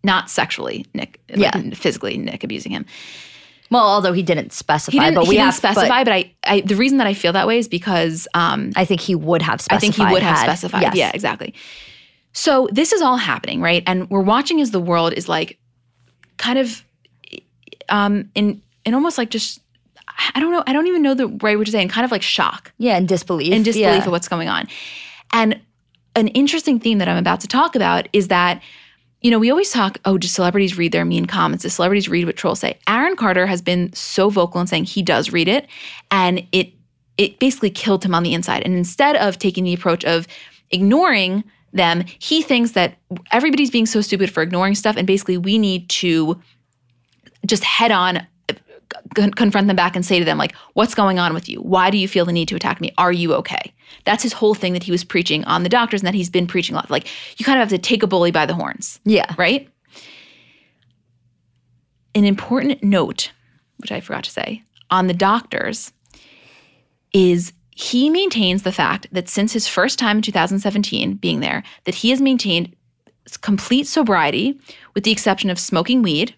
[0.05, 1.20] Not sexually, Nick.
[1.30, 1.74] like, Yeah.
[1.74, 2.84] physically, Nick abusing him.
[3.70, 6.61] Well, although he didn't specify, He didn't, but we didn't have specify, but, I, I,
[6.61, 9.61] the reason that I feel that way is because um, I think he would have
[9.62, 9.76] specified.
[9.76, 10.82] I think he would have had- specified.
[10.82, 10.94] yes.
[10.94, 11.55] Yeah, exactly.
[12.34, 13.82] So this is all happening, right?
[13.86, 15.59] And we're watching as the world is like
[16.38, 16.82] kind of
[17.88, 19.61] um in in almost like just
[20.34, 22.11] I don't know, I don't even know the right word to say, in kind of
[22.11, 23.53] like shock Yeah, and disbelief.
[23.53, 24.05] and disbelief yeah.
[24.05, 24.68] of what's going on.
[25.32, 25.61] And
[26.14, 28.61] an interesting theme that I'm about to talk about is that,
[29.23, 31.62] you know, we always talk, oh, do celebrities read their mean comments?
[31.62, 32.79] Do celebrities read what trolls say?
[32.89, 35.68] Aaron Carter has been so vocal in saying he does read it,
[36.11, 36.73] and it
[37.18, 38.62] it basically killed him on the inside.
[38.64, 40.27] And instead of taking the approach of
[40.70, 42.97] ignoring them, he thinks that
[43.31, 46.41] everybody's being so stupid for ignoring stuff, and basically we need to
[47.47, 48.27] just head on
[49.14, 51.61] con- confront them back and say to them like what's going on with you?
[51.61, 52.93] Why do you feel the need to attack me?
[52.99, 53.72] Are you okay?
[54.05, 56.47] That's his whole thing that he was preaching on the doctors and that he's been
[56.47, 56.90] preaching a lot.
[56.90, 59.01] Like you kind of have to take a bully by the horns.
[59.05, 59.34] Yeah.
[59.38, 59.68] right?
[62.14, 63.32] An important note
[63.82, 65.93] which i forgot to say on the doctors
[67.12, 71.97] is he maintains the fact that since his first time in 2017 being there that
[71.97, 72.74] he has maintained
[73.40, 74.59] complete sobriety
[74.95, 76.34] with the exception of smoking weed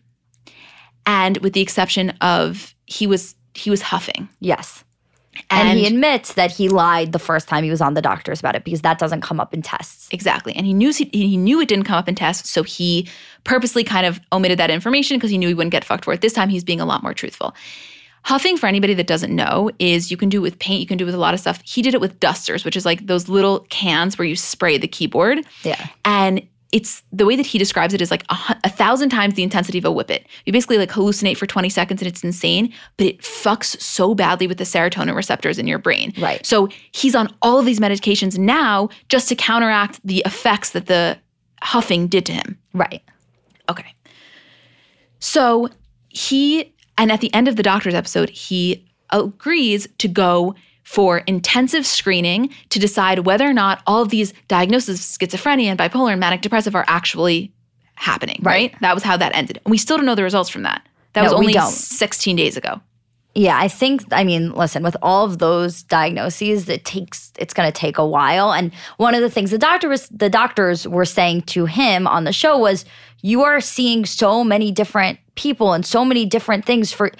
[1.06, 4.84] and with the exception of he was he was huffing Yes.
[5.50, 8.54] And, he admits that he lied the first time he was on the doctors about
[8.54, 10.08] it because that doesn't come up in tests.
[10.12, 10.54] Exactly.
[10.54, 13.08] And he knew he, he knew it didn't come up in tests, so he
[13.42, 16.20] purposely kind of omitted that information because he knew he wouldn't get fucked for it.
[16.20, 17.54] This time he's being a lot more truthful.
[18.22, 20.96] Huffing, for anybody that doesn't know, is you can do it with paint, you can
[20.96, 21.60] do it with a lot of stuff.
[21.62, 24.88] He did it with dusters, which is like those little cans where you spray the
[24.88, 25.44] keyboard.
[25.62, 25.88] Yeah.
[26.06, 29.44] And it's the way that he describes it is like a, a thousand times the
[29.44, 30.26] intensity of a whippet.
[30.44, 34.48] You basically like hallucinate for 20 seconds and it's insane, but it fucks so badly
[34.48, 36.12] with the serotonin receptors in your brain.
[36.18, 36.44] Right.
[36.44, 41.16] So he's on all of these medications now just to counteract the effects that the
[41.62, 42.58] huffing did to him.
[42.72, 43.02] Right.
[43.68, 43.94] Okay.
[45.20, 45.68] So
[46.08, 51.86] he, and at the end of the doctor's episode, he agrees to go for intensive
[51.86, 56.20] screening to decide whether or not all of these diagnoses of schizophrenia and bipolar and
[56.20, 57.52] manic depressive are actually
[57.96, 58.72] happening, right?
[58.72, 58.80] Right.
[58.80, 59.60] That was how that ended.
[59.64, 60.86] And we still don't know the results from that.
[61.14, 62.80] That No, was only 16 days ago.
[63.36, 67.70] Yeah, I think I mean, listen, with all of those diagnoses, it takes it's going
[67.70, 68.52] to take a while.
[68.52, 72.24] And one of the things the doctor was the doctors were saying to him on
[72.24, 72.84] the show was
[73.22, 77.10] you are seeing so many different people and so many different things for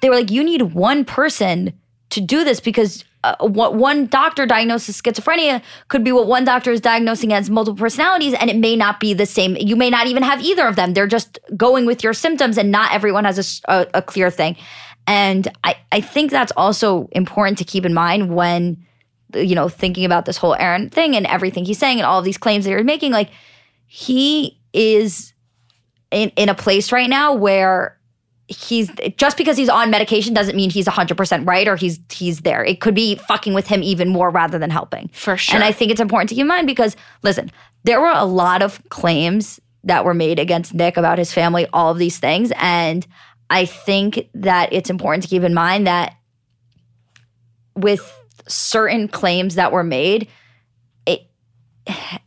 [0.00, 1.72] they were like you need one person
[2.10, 6.70] to do this because uh, what one doctor diagnoses schizophrenia could be what one doctor
[6.70, 9.56] is diagnosing as multiple personalities and it may not be the same.
[9.58, 10.92] You may not even have either of them.
[10.92, 14.56] They're just going with your symptoms and not everyone has a clear thing.
[15.06, 18.84] And I, I think that's also important to keep in mind when
[19.34, 22.24] you know thinking about this whole aaron thing and everything he's saying and all of
[22.24, 23.30] these claims that he's making like
[23.86, 25.32] he is
[26.10, 27.98] in, in a place right now where
[28.48, 32.64] he's just because he's on medication doesn't mean he's 100% right or he's he's there.
[32.64, 35.08] It could be fucking with him even more rather than helping.
[35.12, 35.54] For sure.
[35.54, 37.50] and i think it's important to keep in mind because listen
[37.84, 41.90] there were a lot of claims that were made against nick about his family all
[41.90, 42.52] of these things.
[42.56, 43.06] And
[43.50, 46.16] i think that it's important to keep in mind that
[47.74, 48.12] with
[48.46, 50.28] certain claims that were made
[51.06, 51.22] it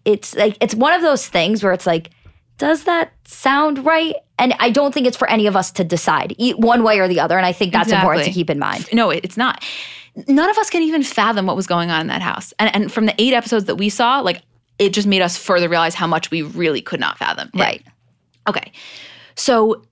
[0.04, 2.10] it's like it's one of those things where it's like
[2.58, 6.36] does that sound right and i don't think it's for any of us to decide
[6.58, 9.10] one way or the other and i think that's important to keep in mind No,
[9.10, 9.64] it's not.
[10.28, 12.52] None of us can even fathom what was going on in that house.
[12.58, 14.42] And, and from the eight episodes that we saw, like
[14.80, 17.50] it just made us further realize how much we really could not fathom.
[17.54, 17.60] it.
[17.60, 17.84] right
[18.48, 18.72] Okay.
[19.36, 19.84] So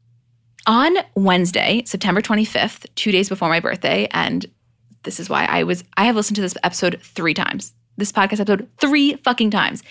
[0.65, 4.45] on Wednesday, September 25th, two days before my birthday, and
[5.03, 8.39] this is why I was, I have listened to this episode three times, this podcast
[8.39, 9.83] episode three fucking times.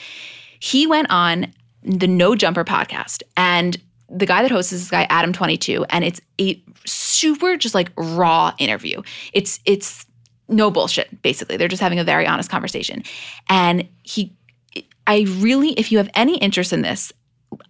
[0.59, 1.53] He went on
[1.83, 3.77] the No Jumper podcast, and
[4.09, 8.53] the guy that hosts is this guy, Adam22, and it's a super just like raw
[8.59, 9.03] interview.
[9.33, 10.07] It's, it's,
[10.49, 11.57] no bullshit, basically.
[11.57, 13.03] They're just having a very honest conversation.
[13.49, 14.33] And he,
[15.07, 17.13] I really, if you have any interest in this,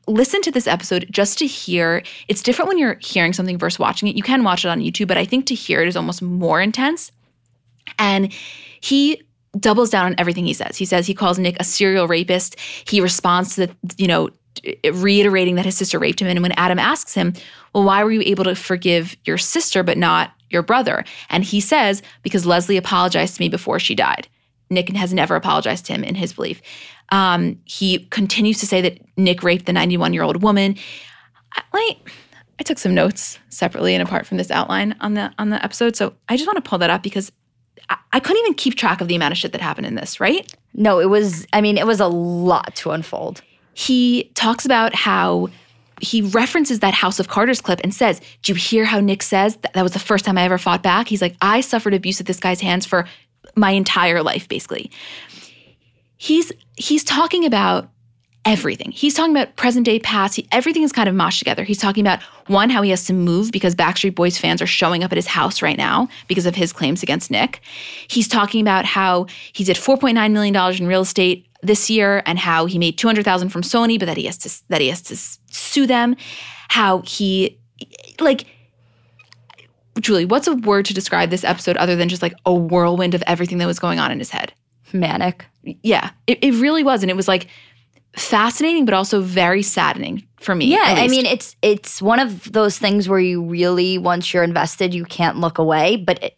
[0.07, 4.09] listen to this episode just to hear it's different when you're hearing something versus watching
[4.09, 6.22] it you can watch it on youtube but i think to hear it is almost
[6.22, 7.12] more intense
[7.99, 8.32] and
[8.80, 9.22] he
[9.61, 12.59] doubles down on everything he says he says he calls nick a serial rapist
[12.89, 14.30] he responds to the you know
[14.92, 17.32] reiterating that his sister raped him and when adam asks him
[17.72, 21.61] well why were you able to forgive your sister but not your brother and he
[21.61, 24.28] says because leslie apologized to me before she died
[24.70, 26.61] nick has never apologized to him in his belief
[27.11, 30.74] um, he continues to say that Nick raped the 91 year old woman.
[31.52, 32.11] I, like,
[32.59, 35.96] I took some notes separately and apart from this outline on the on the episode,
[35.96, 37.30] so I just want to pull that up because
[37.90, 40.18] I, I couldn't even keep track of the amount of shit that happened in this.
[40.18, 40.50] Right?
[40.74, 43.40] no it was i mean it was a lot to unfold
[43.75, 45.49] He talks about how
[46.01, 49.57] he references that House of Carters clip and says, "Do you hear how Nick says
[49.57, 52.20] that, that was the first time I ever fought back?" He's like, "I suffered abuse
[52.20, 53.07] at this guy's hands for
[53.55, 54.91] my entire life, basically."
[56.16, 57.89] He's he's talking about
[58.45, 58.91] everything.
[58.91, 60.37] He's talking about present day, past.
[60.37, 61.64] He, everything is kind of mashed together.
[61.64, 65.03] He's talking about one, how he has to move because Backstreet Boys fans are showing
[65.03, 67.61] up at his house right now because of his claims against Nick.
[68.09, 72.39] He's talking about how he did 4.9 million dollars in real estate this year and
[72.39, 75.17] how he made 200,000 from Sony, but that he has to that he has to
[75.17, 76.17] sue them.
[76.69, 77.59] How he
[78.21, 78.47] like
[80.01, 83.23] Julie, what's a word to describe this episode other than just like a whirlwind of
[83.27, 84.53] everything that was going on in his head?
[84.93, 85.45] manic
[85.83, 87.03] yeah, it, it really was.
[87.03, 87.49] And it was like
[88.17, 90.67] fascinating, but also very saddening for me.
[90.67, 94.93] yeah i mean it's it's one of those things where you really once you're invested
[94.93, 96.37] you can't look away but it,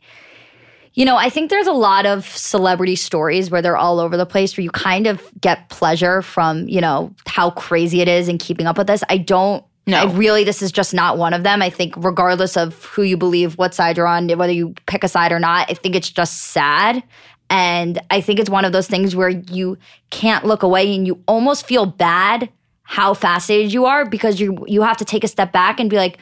[0.97, 4.27] you know i think there's a lot of celebrity stories where they're all over the
[4.27, 8.41] place where you kind of get pleasure from you know how crazy it is and
[8.41, 9.05] keeping up with this.
[9.09, 9.99] I don't No.
[9.99, 11.63] I really this is just not one of them.
[11.63, 15.09] I think regardless of who you believe what side you're on whether you pick a
[15.09, 17.05] side or not i think it's just sad.
[17.49, 19.79] And i think it's one of those things where you
[20.11, 22.49] can't look away and you almost feel bad
[22.83, 25.97] how fascinated you are because you you have to take a step back and be
[25.97, 26.19] like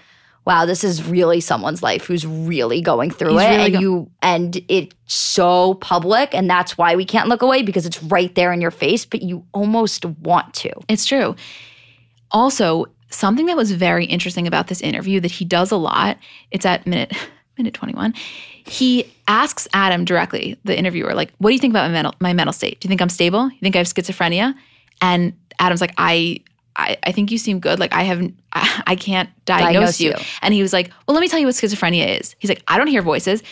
[0.47, 3.49] wow, this is really someone's life who's really going through He's it.
[3.49, 7.63] really and go- you and it's so public and that's why we can't look away
[7.63, 10.71] because it's right there in your face, but you almost want to.
[10.89, 11.35] It's true.
[12.31, 16.19] Also, something that was very interesting about this interview that he does a lot,
[16.51, 17.13] it's at minute
[17.59, 18.13] minute 21.
[18.67, 22.33] He asks Adam directly, the interviewer, like, what do you think about my mental my
[22.33, 22.81] mental state?
[22.81, 23.51] Do you think I'm stable?
[23.51, 24.55] You think I have schizophrenia?
[25.01, 26.41] And Adam's like, I
[26.77, 27.79] I, I think you seem good.
[27.79, 30.11] Like I haven't I, I can't diagnose, Diagnose you.
[30.11, 30.17] you.
[30.43, 32.35] And he was like, Well, let me tell you what schizophrenia is.
[32.39, 33.43] He's like, I don't hear voices.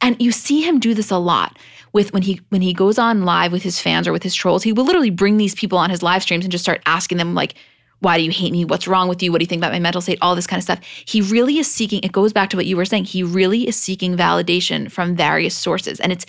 [0.00, 1.58] And you see him do this a lot
[1.92, 4.62] with when he when he goes on live with his fans or with his trolls,
[4.62, 7.34] he will literally bring these people on his live streams and just start asking them
[7.34, 7.54] like,
[8.00, 8.64] why do you hate me?
[8.64, 9.32] What's wrong with you?
[9.32, 10.18] What do you think about my mental state?
[10.22, 10.80] All this kind of stuff.
[10.84, 13.04] He really is seeking, it goes back to what you were saying.
[13.04, 15.98] He really is seeking validation from various sources.
[16.00, 16.26] And it's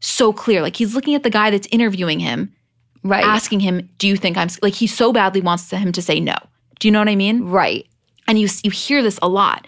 [0.00, 0.60] so clear.
[0.60, 2.52] Like he's looking at the guy that's interviewing him,
[3.04, 3.24] Right.
[3.24, 6.34] asking him, Do you think I'm like he so badly wants him to say no?
[6.80, 7.44] Do you know what I mean?
[7.44, 7.86] right.
[8.26, 9.66] And you you hear this a lot.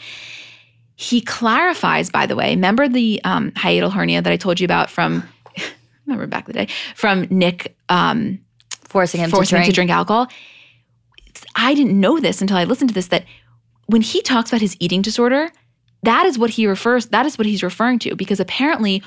[0.96, 4.90] He clarifies, by the way, remember the um, hiatal hernia that I told you about
[4.90, 5.22] from,
[6.06, 8.38] remember back in the day, from Nick um,
[8.88, 9.66] Forcing him forcing to him drink.
[9.66, 10.28] to drink alcohol.
[11.54, 13.26] I didn't know this until I listened to this that
[13.86, 15.50] when he talks about his eating disorder,
[16.02, 19.02] that is what he refers that is what he's referring to because apparently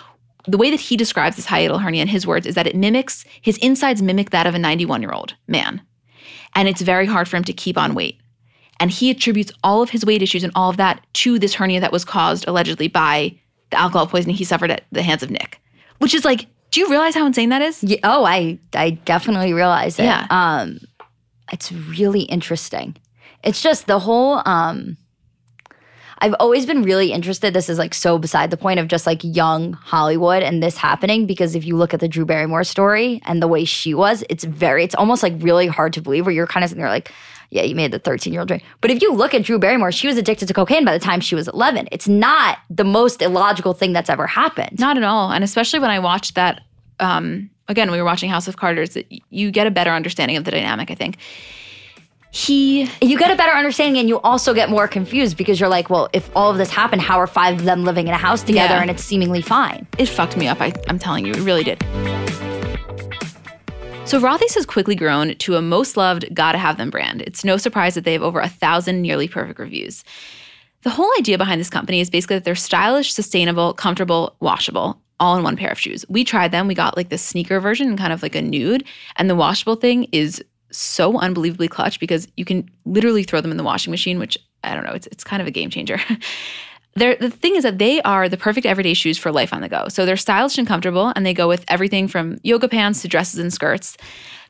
[0.50, 3.24] the way that he describes this hiatal hernia in his words is that it mimics
[3.42, 5.82] his insides mimic that of a 91-year-old man.
[6.56, 8.20] And it's very hard for him to keep on weight.
[8.80, 11.82] And he attributes all of his weight issues and all of that to this hernia
[11.82, 13.38] that was caused allegedly by
[13.70, 15.60] the alcohol poisoning he suffered at the hands of Nick.
[16.00, 17.84] Which is like, do you realize how insane that is?
[17.84, 20.04] Yeah, oh, I I definitely realize it.
[20.04, 20.28] Yeah.
[20.30, 20.80] Um,
[21.52, 22.96] it's really interesting.
[23.44, 24.42] It's just the whole.
[24.46, 24.98] Um,
[26.22, 27.54] I've always been really interested.
[27.54, 31.26] This is like so beside the point of just like young Hollywood and this happening
[31.26, 34.44] because if you look at the Drew Barrymore story and the way she was, it's
[34.44, 34.84] very.
[34.84, 36.26] It's almost like really hard to believe.
[36.26, 37.12] Where you're kind of sitting there like.
[37.52, 38.62] Yeah, you made the 13 year old drink.
[38.80, 41.20] But if you look at Drew Barrymore, she was addicted to cocaine by the time
[41.20, 41.90] she was 11.
[41.92, 44.78] It's not the most illogical thing that's ever happened.
[44.78, 45.32] Not at all.
[45.32, 46.62] And especially when I watched that,
[47.00, 48.96] um, again, we were watching House of Carters,
[49.32, 51.18] you get a better understanding of the dynamic, I think.
[52.32, 55.90] He, you get a better understanding and you also get more confused because you're like,
[55.90, 58.44] well, if all of this happened, how are five of them living in a house
[58.44, 58.82] together Yeah.
[58.82, 59.88] and it's seemingly fine?
[59.98, 60.62] it fucked me up.
[60.62, 61.82] I, I'm telling you, it really did.
[64.06, 67.22] So Rothy's has quickly grown to a most loved, gotta have them brand.
[67.24, 70.04] It's no surprise that they have over a thousand nearly perfect reviews.
[70.82, 75.36] The whole idea behind this company is basically that they're stylish, sustainable, comfortable, washable, all
[75.36, 76.06] in one pair of shoes.
[76.10, 76.68] We tried them.
[76.68, 78.84] We got like the sneaker version, and kind of like a nude,
[79.18, 83.58] and the washable thing is so unbelievably clutch because you can literally throw them in
[83.58, 86.00] the washing machine, which I don't know, it's it's kind of a game changer.
[86.96, 89.70] They're, the thing is that they are the perfect everyday shoes for life on the
[89.70, 89.88] go.
[89.90, 93.40] So they're stylish and comfortable, and they go with everything from yoga pants to dresses
[93.40, 93.96] and skirts.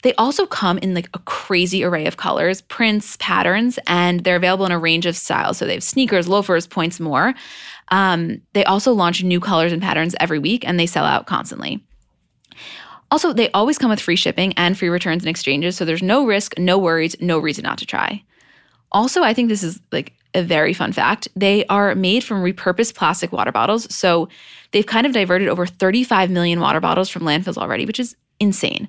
[0.01, 4.65] They also come in like a crazy array of colors, prints, patterns, and they're available
[4.65, 5.57] in a range of styles.
[5.57, 7.34] So they have sneakers, loafers, points, more.
[7.89, 11.84] Um, they also launch new colors and patterns every week, and they sell out constantly.
[13.12, 15.76] Also, they always come with free shipping and free returns and exchanges.
[15.76, 18.24] So there's no risk, no worries, no reason not to try.
[18.91, 21.28] Also, I think this is like a very fun fact.
[21.36, 23.93] They are made from repurposed plastic water bottles.
[23.93, 24.30] So
[24.72, 28.88] they've kind of diverted over 35 million water bottles from landfills already, which is insane.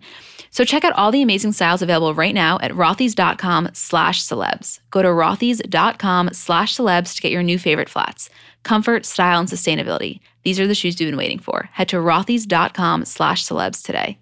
[0.50, 4.80] So check out all the amazing styles available right now at rothys.com slash celebs.
[4.90, 8.30] Go to rothys.com slash celebs to get your new favorite flats.
[8.64, 10.20] Comfort, style, and sustainability.
[10.44, 11.68] These are the shoes you've been waiting for.
[11.72, 14.18] Head to rothys.com slash celebs today.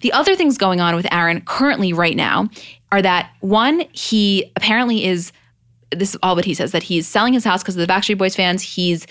[0.00, 2.48] The other things going on with Aaron currently right now
[2.90, 5.32] are that one, he apparently is
[5.94, 8.18] this is all what he says that he's selling his house because of the Backstreet
[8.18, 8.62] Boys fans.
[8.62, 9.06] He's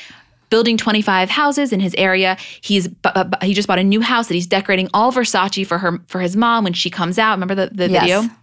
[0.50, 2.36] building 25 houses in his area.
[2.62, 5.66] He's bu- bu- bu- he just bought a new house that he's decorating all Versace
[5.66, 7.34] for her for his mom when she comes out.
[7.34, 8.04] Remember the, the Yes.
[8.04, 8.36] video?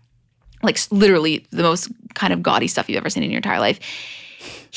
[0.63, 3.79] Like literally the most kind of gaudy stuff you've ever seen in your entire life.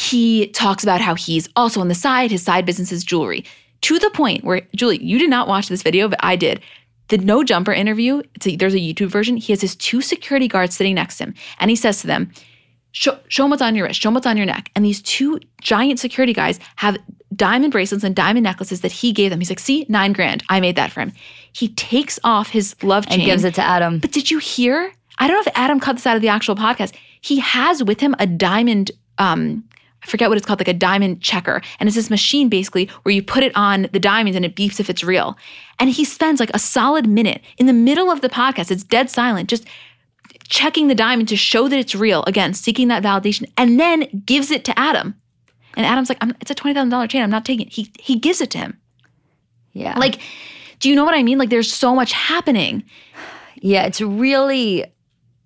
[0.02, 3.46] He talks about how he's also on the side, his side business is jewelry.
[3.82, 6.62] To the point where, Julie, you did not watch this video, but I did.
[7.10, 9.38] The no jumper interview, it's a, there's a YouTube version.
[9.38, 12.32] He has his two security guards sitting next to him, and he says to them,
[12.92, 14.72] show, show them what's on your wrist, show them what's on your neck.
[14.76, 16.98] And these two giant security guys have
[17.36, 19.40] diamond bracelets and diamond necklaces that he gave them.
[19.40, 20.44] He's like, see, nine grand.
[20.50, 21.12] I made that for him.
[21.54, 24.00] He takes off his love chain And gives it to Adam.
[24.00, 24.92] but did you hear?
[25.18, 26.94] I don't know if Adam cut this out of the actual podcast.
[27.22, 29.64] He has with him a diamond, um,
[30.04, 31.62] I forget what it's called, like a diamond checker.
[31.80, 34.80] And it's this machine basically where you put it on the diamonds and it beeps
[34.80, 35.38] if it's real.
[35.80, 39.10] And he spends like a solid minute in the middle of the podcast, it's dead
[39.10, 39.66] silent, just
[40.48, 42.24] checking the diamond to show that it's real.
[42.24, 45.16] Again, seeking that validation, and then gives it to Adam.
[45.76, 47.24] And Adam's like, I'm, it's a $20,000 chain.
[47.24, 47.74] I'm not taking it.
[47.74, 48.78] He, he gives it to him.
[49.74, 49.98] Yeah.
[49.98, 50.20] Like,
[50.80, 51.38] do you know what I mean?
[51.38, 52.84] Like, there's so much happening.
[53.62, 54.86] yeah, it's really,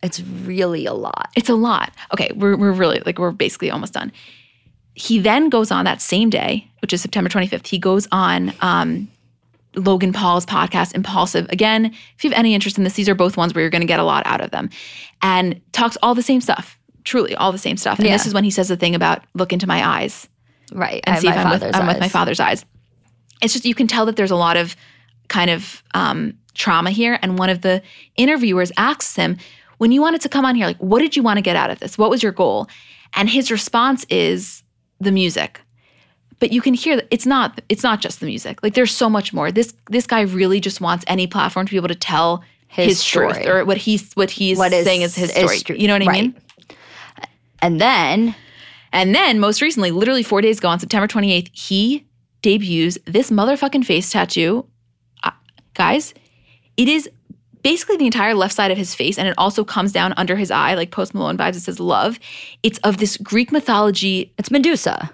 [0.01, 1.29] it's really a lot.
[1.35, 1.93] It's a lot.
[2.13, 4.11] Okay, we're, we're really like we're basically almost done.
[4.95, 9.07] He then goes on that same day, which is September 25th, he goes on um,
[9.75, 11.47] Logan Paul's podcast, Impulsive.
[11.49, 11.85] Again,
[12.17, 13.87] if you have any interest in this, these are both ones where you're going to
[13.87, 14.69] get a lot out of them.
[15.21, 17.99] And talks all the same stuff, truly all the same stuff.
[17.99, 18.13] And Yeah.
[18.13, 20.27] this is when he says the thing about look into my eyes
[20.71, 21.03] Right.
[21.05, 22.65] And have see if I'm, with, I'm with my father's eyes.
[23.41, 24.75] It's just, you can tell that there's a lot of
[25.27, 27.19] kind of um, trauma here.
[27.21, 27.81] And one of the
[28.15, 29.37] interviewers asks him,
[29.77, 31.69] when you wanted to come on here, like, what did you want to get out
[31.69, 31.97] of this?
[31.97, 32.67] What was your goal?
[33.13, 34.63] And his response is
[34.99, 35.61] the music.
[36.39, 38.61] But you can hear that it's not it's not just the music.
[38.61, 39.51] Like there's so much more.
[39.51, 43.03] This this guy really just wants any platform to be able to tell His his,
[43.05, 43.47] truth story.
[43.47, 45.79] or what he's what he's What is- saying is his is story.
[45.79, 46.21] You know what I Right.
[46.23, 46.35] mean?
[47.61, 48.35] And then
[48.91, 52.05] And then, most recently, literally four days ago on September 28th, he
[52.41, 54.65] debuts this motherfucking face tattoo.
[55.23, 55.31] Uh,
[55.73, 56.13] guys,
[56.77, 57.09] it is
[57.65, 60.51] basically the entire left side of his face, and it also comes down under his
[60.51, 61.55] eye, like Post Malone vibes.
[61.55, 62.19] It says love.
[62.61, 64.31] It's of this Greek mythology.
[64.37, 65.11] it's Medusa.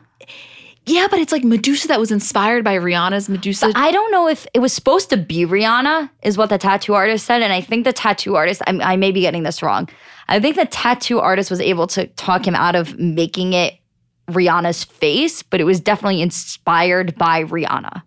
[0.85, 3.71] Yeah, but it's like Medusa that was inspired by Rihanna's Medusa.
[3.73, 7.25] I don't know if it was supposed to be Rihanna, is what the tattoo artist
[7.25, 7.41] said.
[7.41, 9.87] And I think the tattoo artist, I, I may be getting this wrong.
[10.27, 13.75] I think the tattoo artist was able to talk him out of making it
[14.27, 18.01] Rihanna's face, but it was definitely inspired by Rihanna.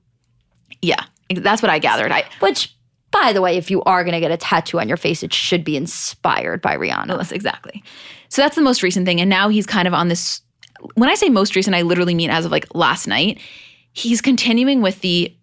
[0.83, 1.03] yeah,
[1.35, 2.13] that's what I gathered.
[2.13, 2.77] I, Which,
[3.15, 5.33] by the way, if you are going to get a tattoo on your face, it
[5.33, 7.17] should be inspired by Rihanna.
[7.17, 7.83] Yes, exactly.
[8.29, 9.21] So that's the most recent thing.
[9.21, 10.43] And now he's kind of on this.
[10.95, 13.41] When I say most recent, I literally mean as of like last night.
[13.93, 15.35] He's continuing with the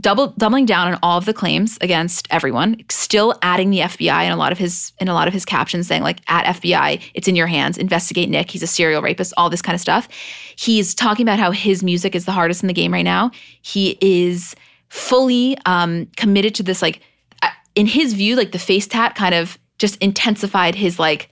[0.00, 4.30] double doubling down on all of the claims against everyone, still adding the FBI in
[4.30, 7.26] a lot of his in a lot of his captions saying like at FBI, it's
[7.26, 10.08] in your hands, investigate Nick, he's a serial rapist, all this kind of stuff.
[10.56, 13.32] He's talking about how his music is the hardest in the game right now.
[13.62, 14.54] He is
[14.94, 17.00] fully um, committed to this like
[17.42, 21.28] uh, in his view like the face tat kind of just intensified his like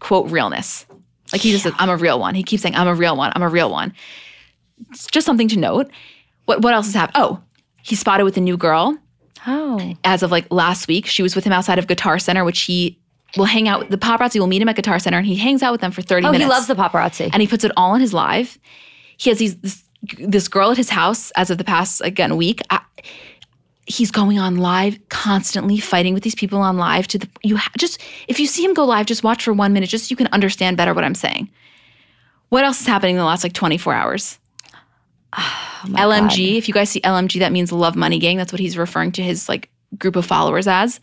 [0.00, 0.86] quote realness.
[1.32, 2.34] Like he just said, I'm a real one.
[2.34, 3.30] He keeps saying, I'm a real one.
[3.34, 3.92] I'm a real one.
[4.90, 5.90] It's just something to note.
[6.46, 7.22] What what else has happened?
[7.22, 7.42] Oh,
[7.82, 8.96] he spotted with a new girl
[9.46, 9.94] Oh.
[10.04, 11.06] as of like last week.
[11.06, 12.98] She was with him outside of Guitar Center, which he
[13.36, 13.80] will hang out.
[13.80, 15.90] With the paparazzi will meet him at Guitar Center, and he hangs out with them
[15.92, 16.44] for 30 Oh, minutes.
[16.44, 17.28] he loves the paparazzi.
[17.30, 18.58] and he puts it all in his live.
[19.18, 19.84] He has these this
[20.18, 22.60] this girl at his house as of the past again week.
[22.70, 22.80] I,
[23.86, 27.08] he's going on live constantly, fighting with these people on live.
[27.08, 29.72] To the you ha- just if you see him go live, just watch for one
[29.72, 31.48] minute, just so you can understand better what I'm saying.
[32.50, 34.38] What else is happening in the last like 24 hours?
[35.80, 36.28] Oh LMG.
[36.30, 36.56] God.
[36.58, 38.36] If you guys see LMG, that means Love Money Gang.
[38.36, 40.98] That's what he's referring to his like group of followers as.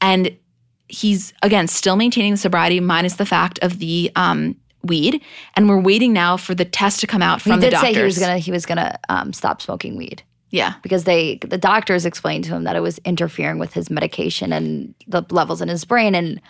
[0.00, 0.34] And
[0.88, 5.22] he's again still maintaining the sobriety minus the fact of the um, weed.
[5.54, 7.94] And we're waiting now for the test to come out He from did the doctors.
[7.94, 10.74] say he was gonna he was gonna um, stop smoking weed yeah.
[10.82, 14.94] because they the doctors explained to him that it was interfering with his medication and
[15.06, 16.40] the levels in his brain and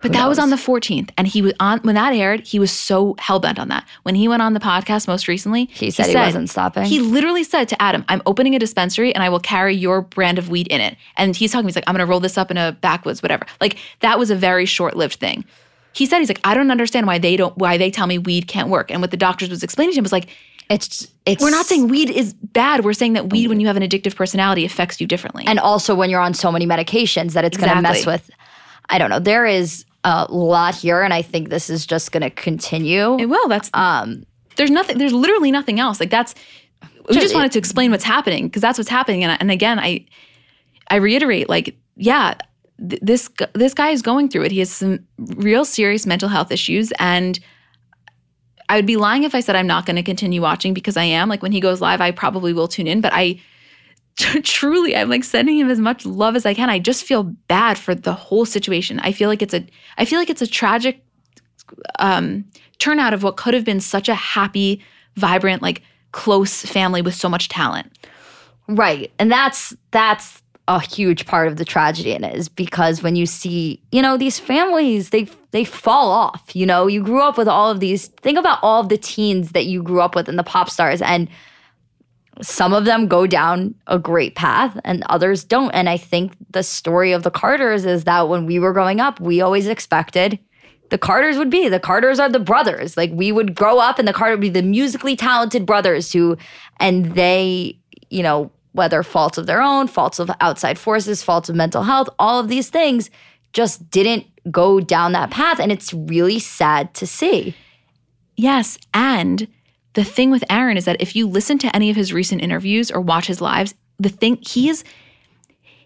[0.00, 1.10] But that was on the 14th.
[1.16, 3.84] And he was on when that aired, he was so hell bent on that.
[4.04, 6.84] When he went on the podcast most recently, he said he, wasn't stopping.
[6.84, 10.38] He literally said to Adam, I'm opening a dispensary and I will carry your brand
[10.38, 10.96] of weed in it.
[11.16, 13.44] And he's talking, he's like, I'm gonna roll this up in a backwoods, whatever.
[13.60, 15.44] Like that was a very short-lived thing.
[15.92, 18.46] He said, he's like, I don't understand why they don't why they tell me weed
[18.46, 18.90] can't work.
[18.90, 20.28] And what the doctors was explaining to him was like,
[20.70, 22.84] it's it's we're not saying weed is bad.
[22.84, 25.44] We're saying that weed, when you have an addictive personality, affects you differently.
[25.46, 28.30] and also when you're on so many medications that it's going to mess with
[28.90, 32.22] i don't know there is a lot here and i think this is just going
[32.22, 33.48] to continue it will.
[33.48, 34.24] That's um
[34.56, 36.34] there's nothing there's literally nothing else like that's
[37.08, 39.78] we Just- just wanted to explain what's happening because that's what's happening and, and again
[39.78, 40.04] i
[40.90, 42.34] i reiterate like yeah
[42.78, 44.52] th- this this guy is going through it.
[44.52, 47.38] He has some real serious mental health issues and
[48.70, 51.04] i would be lying if i said i'm not going to continue watching because i
[51.04, 51.28] am.
[51.28, 53.40] Like when he goes live i probably will tune in but i
[54.16, 56.70] truly i'm like sending him as much love as i can.
[56.70, 59.00] I just feel bad for the whole situation.
[59.00, 59.64] I feel like it's a
[59.96, 61.02] i feel like it's a tragic
[61.98, 62.44] um,
[62.78, 64.82] turnout of what could have been such a happy,
[65.16, 67.92] vibrant, like close family with so much talent.
[68.68, 73.16] right and that's that's a huge part of the tragedy in it is because when
[73.16, 77.36] you see you know these families they they fall off you know you grew up
[77.36, 80.28] with all of these think about all of the teens that you grew up with
[80.28, 81.28] and the pop stars and
[82.40, 85.70] some of them go down a great path and others don't.
[85.72, 89.20] And I think the story of the Carters is that when we were growing up,
[89.20, 90.38] we always expected
[90.90, 91.68] the Carters would be.
[91.68, 92.96] The Carters are the brothers.
[92.96, 96.36] Like we would grow up and the Carter would be the musically talented brothers who,
[96.80, 97.78] and they,
[98.10, 102.08] you know, whether faults of their own, faults of outside forces, faults of mental health,
[102.18, 103.10] all of these things
[103.52, 105.60] just didn't go down that path.
[105.60, 107.54] And it's really sad to see.
[108.36, 108.78] Yes.
[108.94, 109.48] And
[109.94, 112.90] the thing with Aaron is that if you listen to any of his recent interviews
[112.90, 114.84] or watch his lives, the thing he is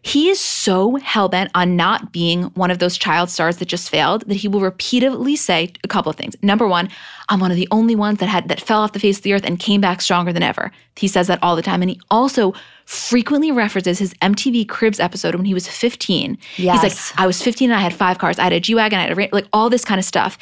[0.05, 3.89] He is so hell bent on not being one of those child stars that just
[3.89, 6.35] failed that he will repeatedly say a couple of things.
[6.43, 6.89] Number one,
[7.29, 9.33] I'm one of the only ones that had that fell off the face of the
[9.33, 10.73] earth and came back stronger than ever.
[10.97, 12.53] He says that all the time, and he also
[12.85, 16.37] frequently references his MTV Cribs episode when he was 15.
[16.57, 16.83] Yes.
[16.83, 18.41] He's like, I was 15 and I had five cars.
[18.41, 20.37] I had a G wagon, I had a like all this kind of stuff,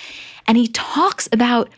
[0.46, 1.68] and he talks about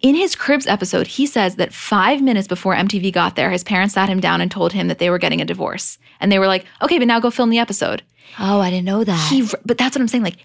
[0.00, 3.94] in his Cribs episode, he says that five minutes before MTV got there, his parents
[3.94, 5.98] sat him down and told him that they were getting a divorce.
[6.20, 8.02] And they were like, okay, but now go film the episode.
[8.38, 9.30] Oh, I didn't know that.
[9.30, 10.24] He, but that's what I'm saying.
[10.24, 10.38] Like,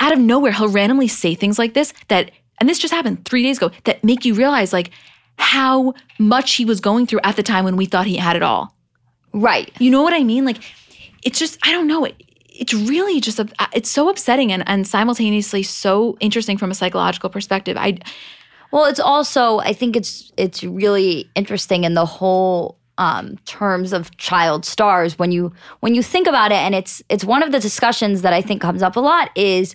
[0.00, 3.42] out of nowhere, he'll randomly say things like this that, and this just happened three
[3.42, 4.90] days ago, that make you realize like
[5.38, 8.42] how much he was going through at the time when we thought he had it
[8.42, 8.74] all.
[9.32, 9.70] right.
[9.80, 10.44] You know what I mean?
[10.44, 10.58] Like,
[11.22, 12.04] it's just, I don't know.
[12.04, 16.74] It, it's really just, a, it's so upsetting and, and simultaneously so interesting from a
[16.74, 17.76] psychological perspective.
[17.76, 17.98] I,
[18.70, 24.14] Well, it's also I think it's it's really interesting in the whole um, terms of
[24.16, 27.60] child stars when you when you think about it, and it's it's one of the
[27.60, 29.74] discussions that I think comes up a lot is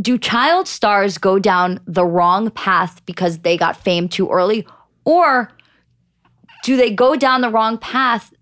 [0.00, 4.66] do child stars go down the wrong path because they got fame too early,
[5.04, 5.50] or
[6.62, 8.32] do they go down the wrong path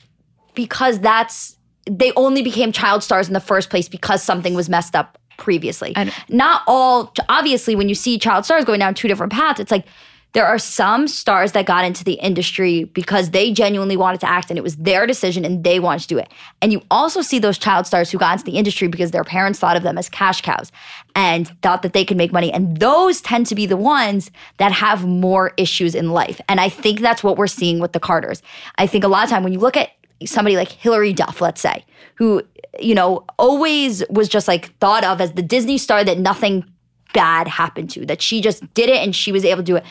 [0.54, 1.56] because that's
[1.90, 5.95] they only became child stars in the first place because something was messed up previously.
[5.95, 9.70] Don't- Not all obviously when you see child stars going down two different paths, it's
[9.70, 9.86] like
[10.34, 14.51] there are some stars that got into the industry because they genuinely wanted to act
[14.51, 16.30] and it was their decision and they wanted to do it.
[16.61, 19.59] And you also see those child stars who got into the industry because their parents
[19.59, 20.70] thought of them as cash cows
[21.16, 22.53] and thought that they could make money.
[22.53, 26.43] And those tend to be the ones that have more issues in life.
[26.47, 28.43] And I think that's what we're seeing with the Carters.
[28.76, 29.89] I think a lot of time when you look at
[30.26, 31.86] somebody like Hilary Duff, let's say,
[32.16, 32.43] who,
[32.79, 36.64] you know, always was just like thought of as the Disney star that nothing
[37.12, 39.85] bad happened to, that she just did it and she was able to do it.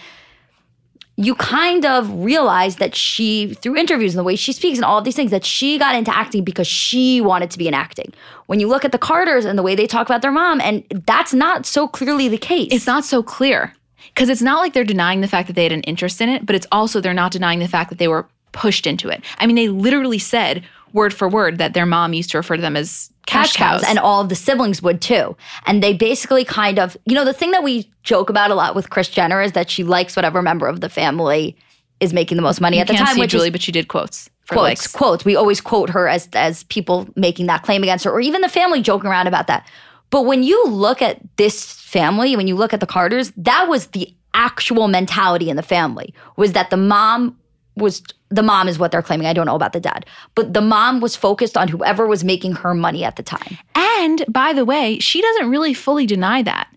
[1.20, 5.00] You kind of realize that she, through interviews and the way she speaks and all
[5.00, 8.14] of these things, that she got into acting because she wanted to be in acting.
[8.46, 10.84] When you look at the Carters and the way they talk about their mom, and
[11.08, 12.72] that's not so clearly the case.
[12.72, 13.74] it's not so clear
[14.14, 16.46] because it's not like they're denying the fact that they had an interest in it,
[16.46, 19.24] but it's also they're not denying the fact that they were pushed into it.
[19.40, 20.64] I mean, they literally said
[20.94, 23.84] word for word that their mom used to refer to them as cash, cows.
[23.88, 25.36] and all of the siblings would too.
[25.66, 28.76] And they basically kind of, you know, the thing that we joke about a lot
[28.76, 31.58] with Kris Jenner is that she likes whatever member of the family
[32.00, 33.62] is making the most money you at the can't time, see which Julie, is but
[33.62, 34.64] she did quotes quotes.
[34.64, 34.88] likes.
[34.88, 35.26] Quotes.
[35.26, 38.50] We always quote her as as people making that claim against her, or even the
[38.50, 39.68] family joking around about that.
[40.10, 43.88] But when you look at this family, when you look at the Carters, that was
[43.88, 47.38] the actual mentality in the family was that the mom
[47.78, 49.26] was the mom is what they're claiming.
[49.28, 50.06] I don't know about the dad,
[50.36, 53.58] but the mom was focused on whoever was making her money at the time.
[53.76, 56.68] And by the way, she doesn't really fully deny that.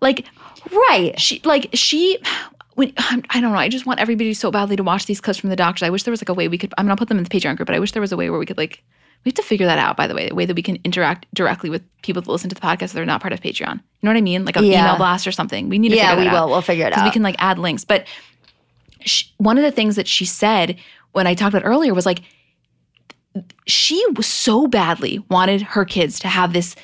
[0.00, 0.26] Like
[0.70, 1.18] Right.
[1.18, 2.18] she like she
[2.74, 2.92] when
[3.30, 5.56] I don't know, I just want everybody so badly to watch these clips from the
[5.56, 5.84] doctors.
[5.86, 7.30] I wish there was like a way we could I'm gonna put them in the
[7.30, 8.82] Patreon group, but I wish there was a way where we could like
[9.24, 11.26] we have to figure that out, by the way, the way that we can interact
[11.34, 13.74] directly with people that listen to the podcast that are not part of Patreon.
[13.74, 14.44] You know what I mean?
[14.44, 14.80] Like an Yeah.
[14.82, 15.68] email blast or something.
[15.68, 16.44] We need to Yeah, figure we that out.
[16.46, 16.52] will.
[16.52, 17.04] We'll figure it out.
[17.04, 17.84] we can like add links.
[17.84, 18.06] But
[19.04, 20.76] sh one of the things that she said
[21.12, 22.22] when I talked about earlier was like
[23.66, 26.74] she was so badly wanted her kids to have this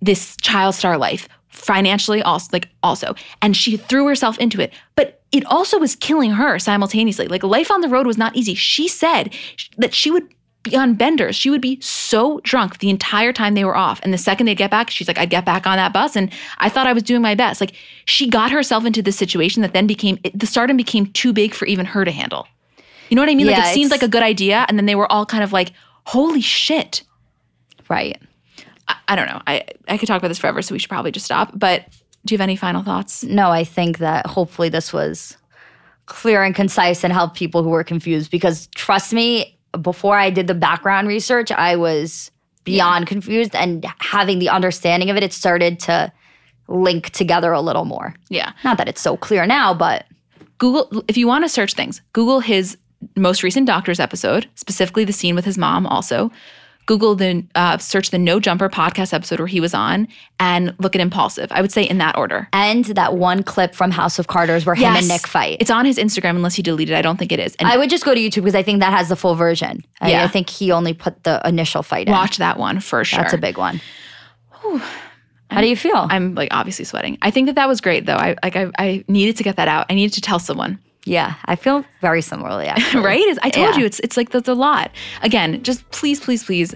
[0.00, 3.14] this child star life financially also like also.
[3.42, 4.72] And she threw herself into it.
[4.94, 7.28] But it also was killing her simultaneously.
[7.28, 8.54] Like life on the road was not easy.
[8.54, 9.34] She said
[9.76, 10.28] that she would
[10.70, 14.12] be on benders she would be so drunk the entire time they were off and
[14.12, 16.68] the second they'd get back she's like i'd get back on that bus and i
[16.68, 19.86] thought i was doing my best like she got herself into this situation that then
[19.86, 22.46] became it- the stardom became too big for even her to handle
[23.08, 24.86] you know what i mean like it seemed it's- like a good idea and then
[24.86, 25.72] they were all kind of like
[26.04, 27.02] holy shit
[27.88, 28.20] Right.
[28.86, 29.40] I, I don't know.
[29.46, 31.52] I, I could talk about this forever, so we should probably just stop.
[31.54, 31.86] But
[32.26, 33.24] do you have any final thoughts?
[33.24, 35.38] No, I think that hopefully this was
[36.04, 40.46] clear and concise and helped people who were confused because trust me, before I did
[40.46, 42.30] the background research, I was
[42.64, 46.12] beyond confused and having the understanding of it, it started to
[46.68, 48.14] link together a little more.
[48.28, 48.52] Yeah.
[48.62, 50.04] Not that it's so clear now, but
[50.58, 52.76] Google, if you want to search things, Google his
[53.16, 56.30] most recent doctor's episode, specifically the scene with his mom also.
[56.88, 60.08] Google the, uh, search the No Jumper podcast episode where he was on
[60.40, 61.52] and look at Impulsive.
[61.52, 62.48] I would say in that order.
[62.52, 65.58] and that one clip from House of Carters where him and Nick fight.
[65.60, 66.98] It's on his Instagram unless he deleted it.
[66.98, 67.54] I don't think it is.
[67.56, 69.84] And I would just go to YouTube because I think that has the full version.
[70.00, 70.24] I, Yeah.
[70.24, 72.12] I think he only put the initial fight in.
[72.12, 73.20] watch that one for sure.
[73.20, 73.80] That's a big one.
[75.50, 76.06] How do you feel?
[76.10, 77.18] I'm like obviously sweating.
[77.22, 78.16] I think that that was great though.
[78.16, 79.86] I like I, I needed to get that out.
[79.90, 80.78] I needed to tell someone.
[81.08, 82.66] Yeah, I feel very similarly.
[82.74, 83.04] Actually.
[83.04, 83.20] right?
[83.20, 83.80] It's- I told Yeah.
[83.80, 84.90] you it's it's like that's a lot.
[85.22, 86.74] Again, just please, please, please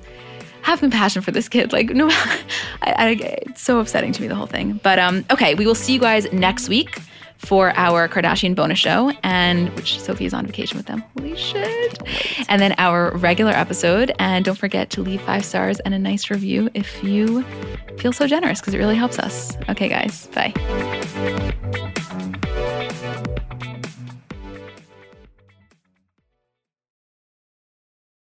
[0.63, 1.73] have compassion for this kid.
[1.73, 2.47] Like no, I,
[2.83, 3.09] I,
[3.47, 4.81] it's so upsetting to me the whole thing.
[4.83, 6.99] But um, okay, we will see you guys next week
[7.39, 11.03] for our Kardashian bonus show, and which Sophie is on vacation with them.
[11.19, 11.99] Holy shit.
[12.49, 14.13] And then our regular episode.
[14.21, 17.43] And don't forget to leave five stars and a nice review if you
[17.99, 19.57] feel so generous, because it really helps us.
[19.69, 20.29] Okay, guys.
[20.29, 20.53] Bye.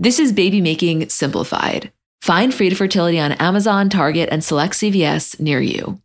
[0.00, 1.90] This is baby making simplified.
[2.22, 6.00] Find Frida Fertility on Amazon, Target, and select CVS near you.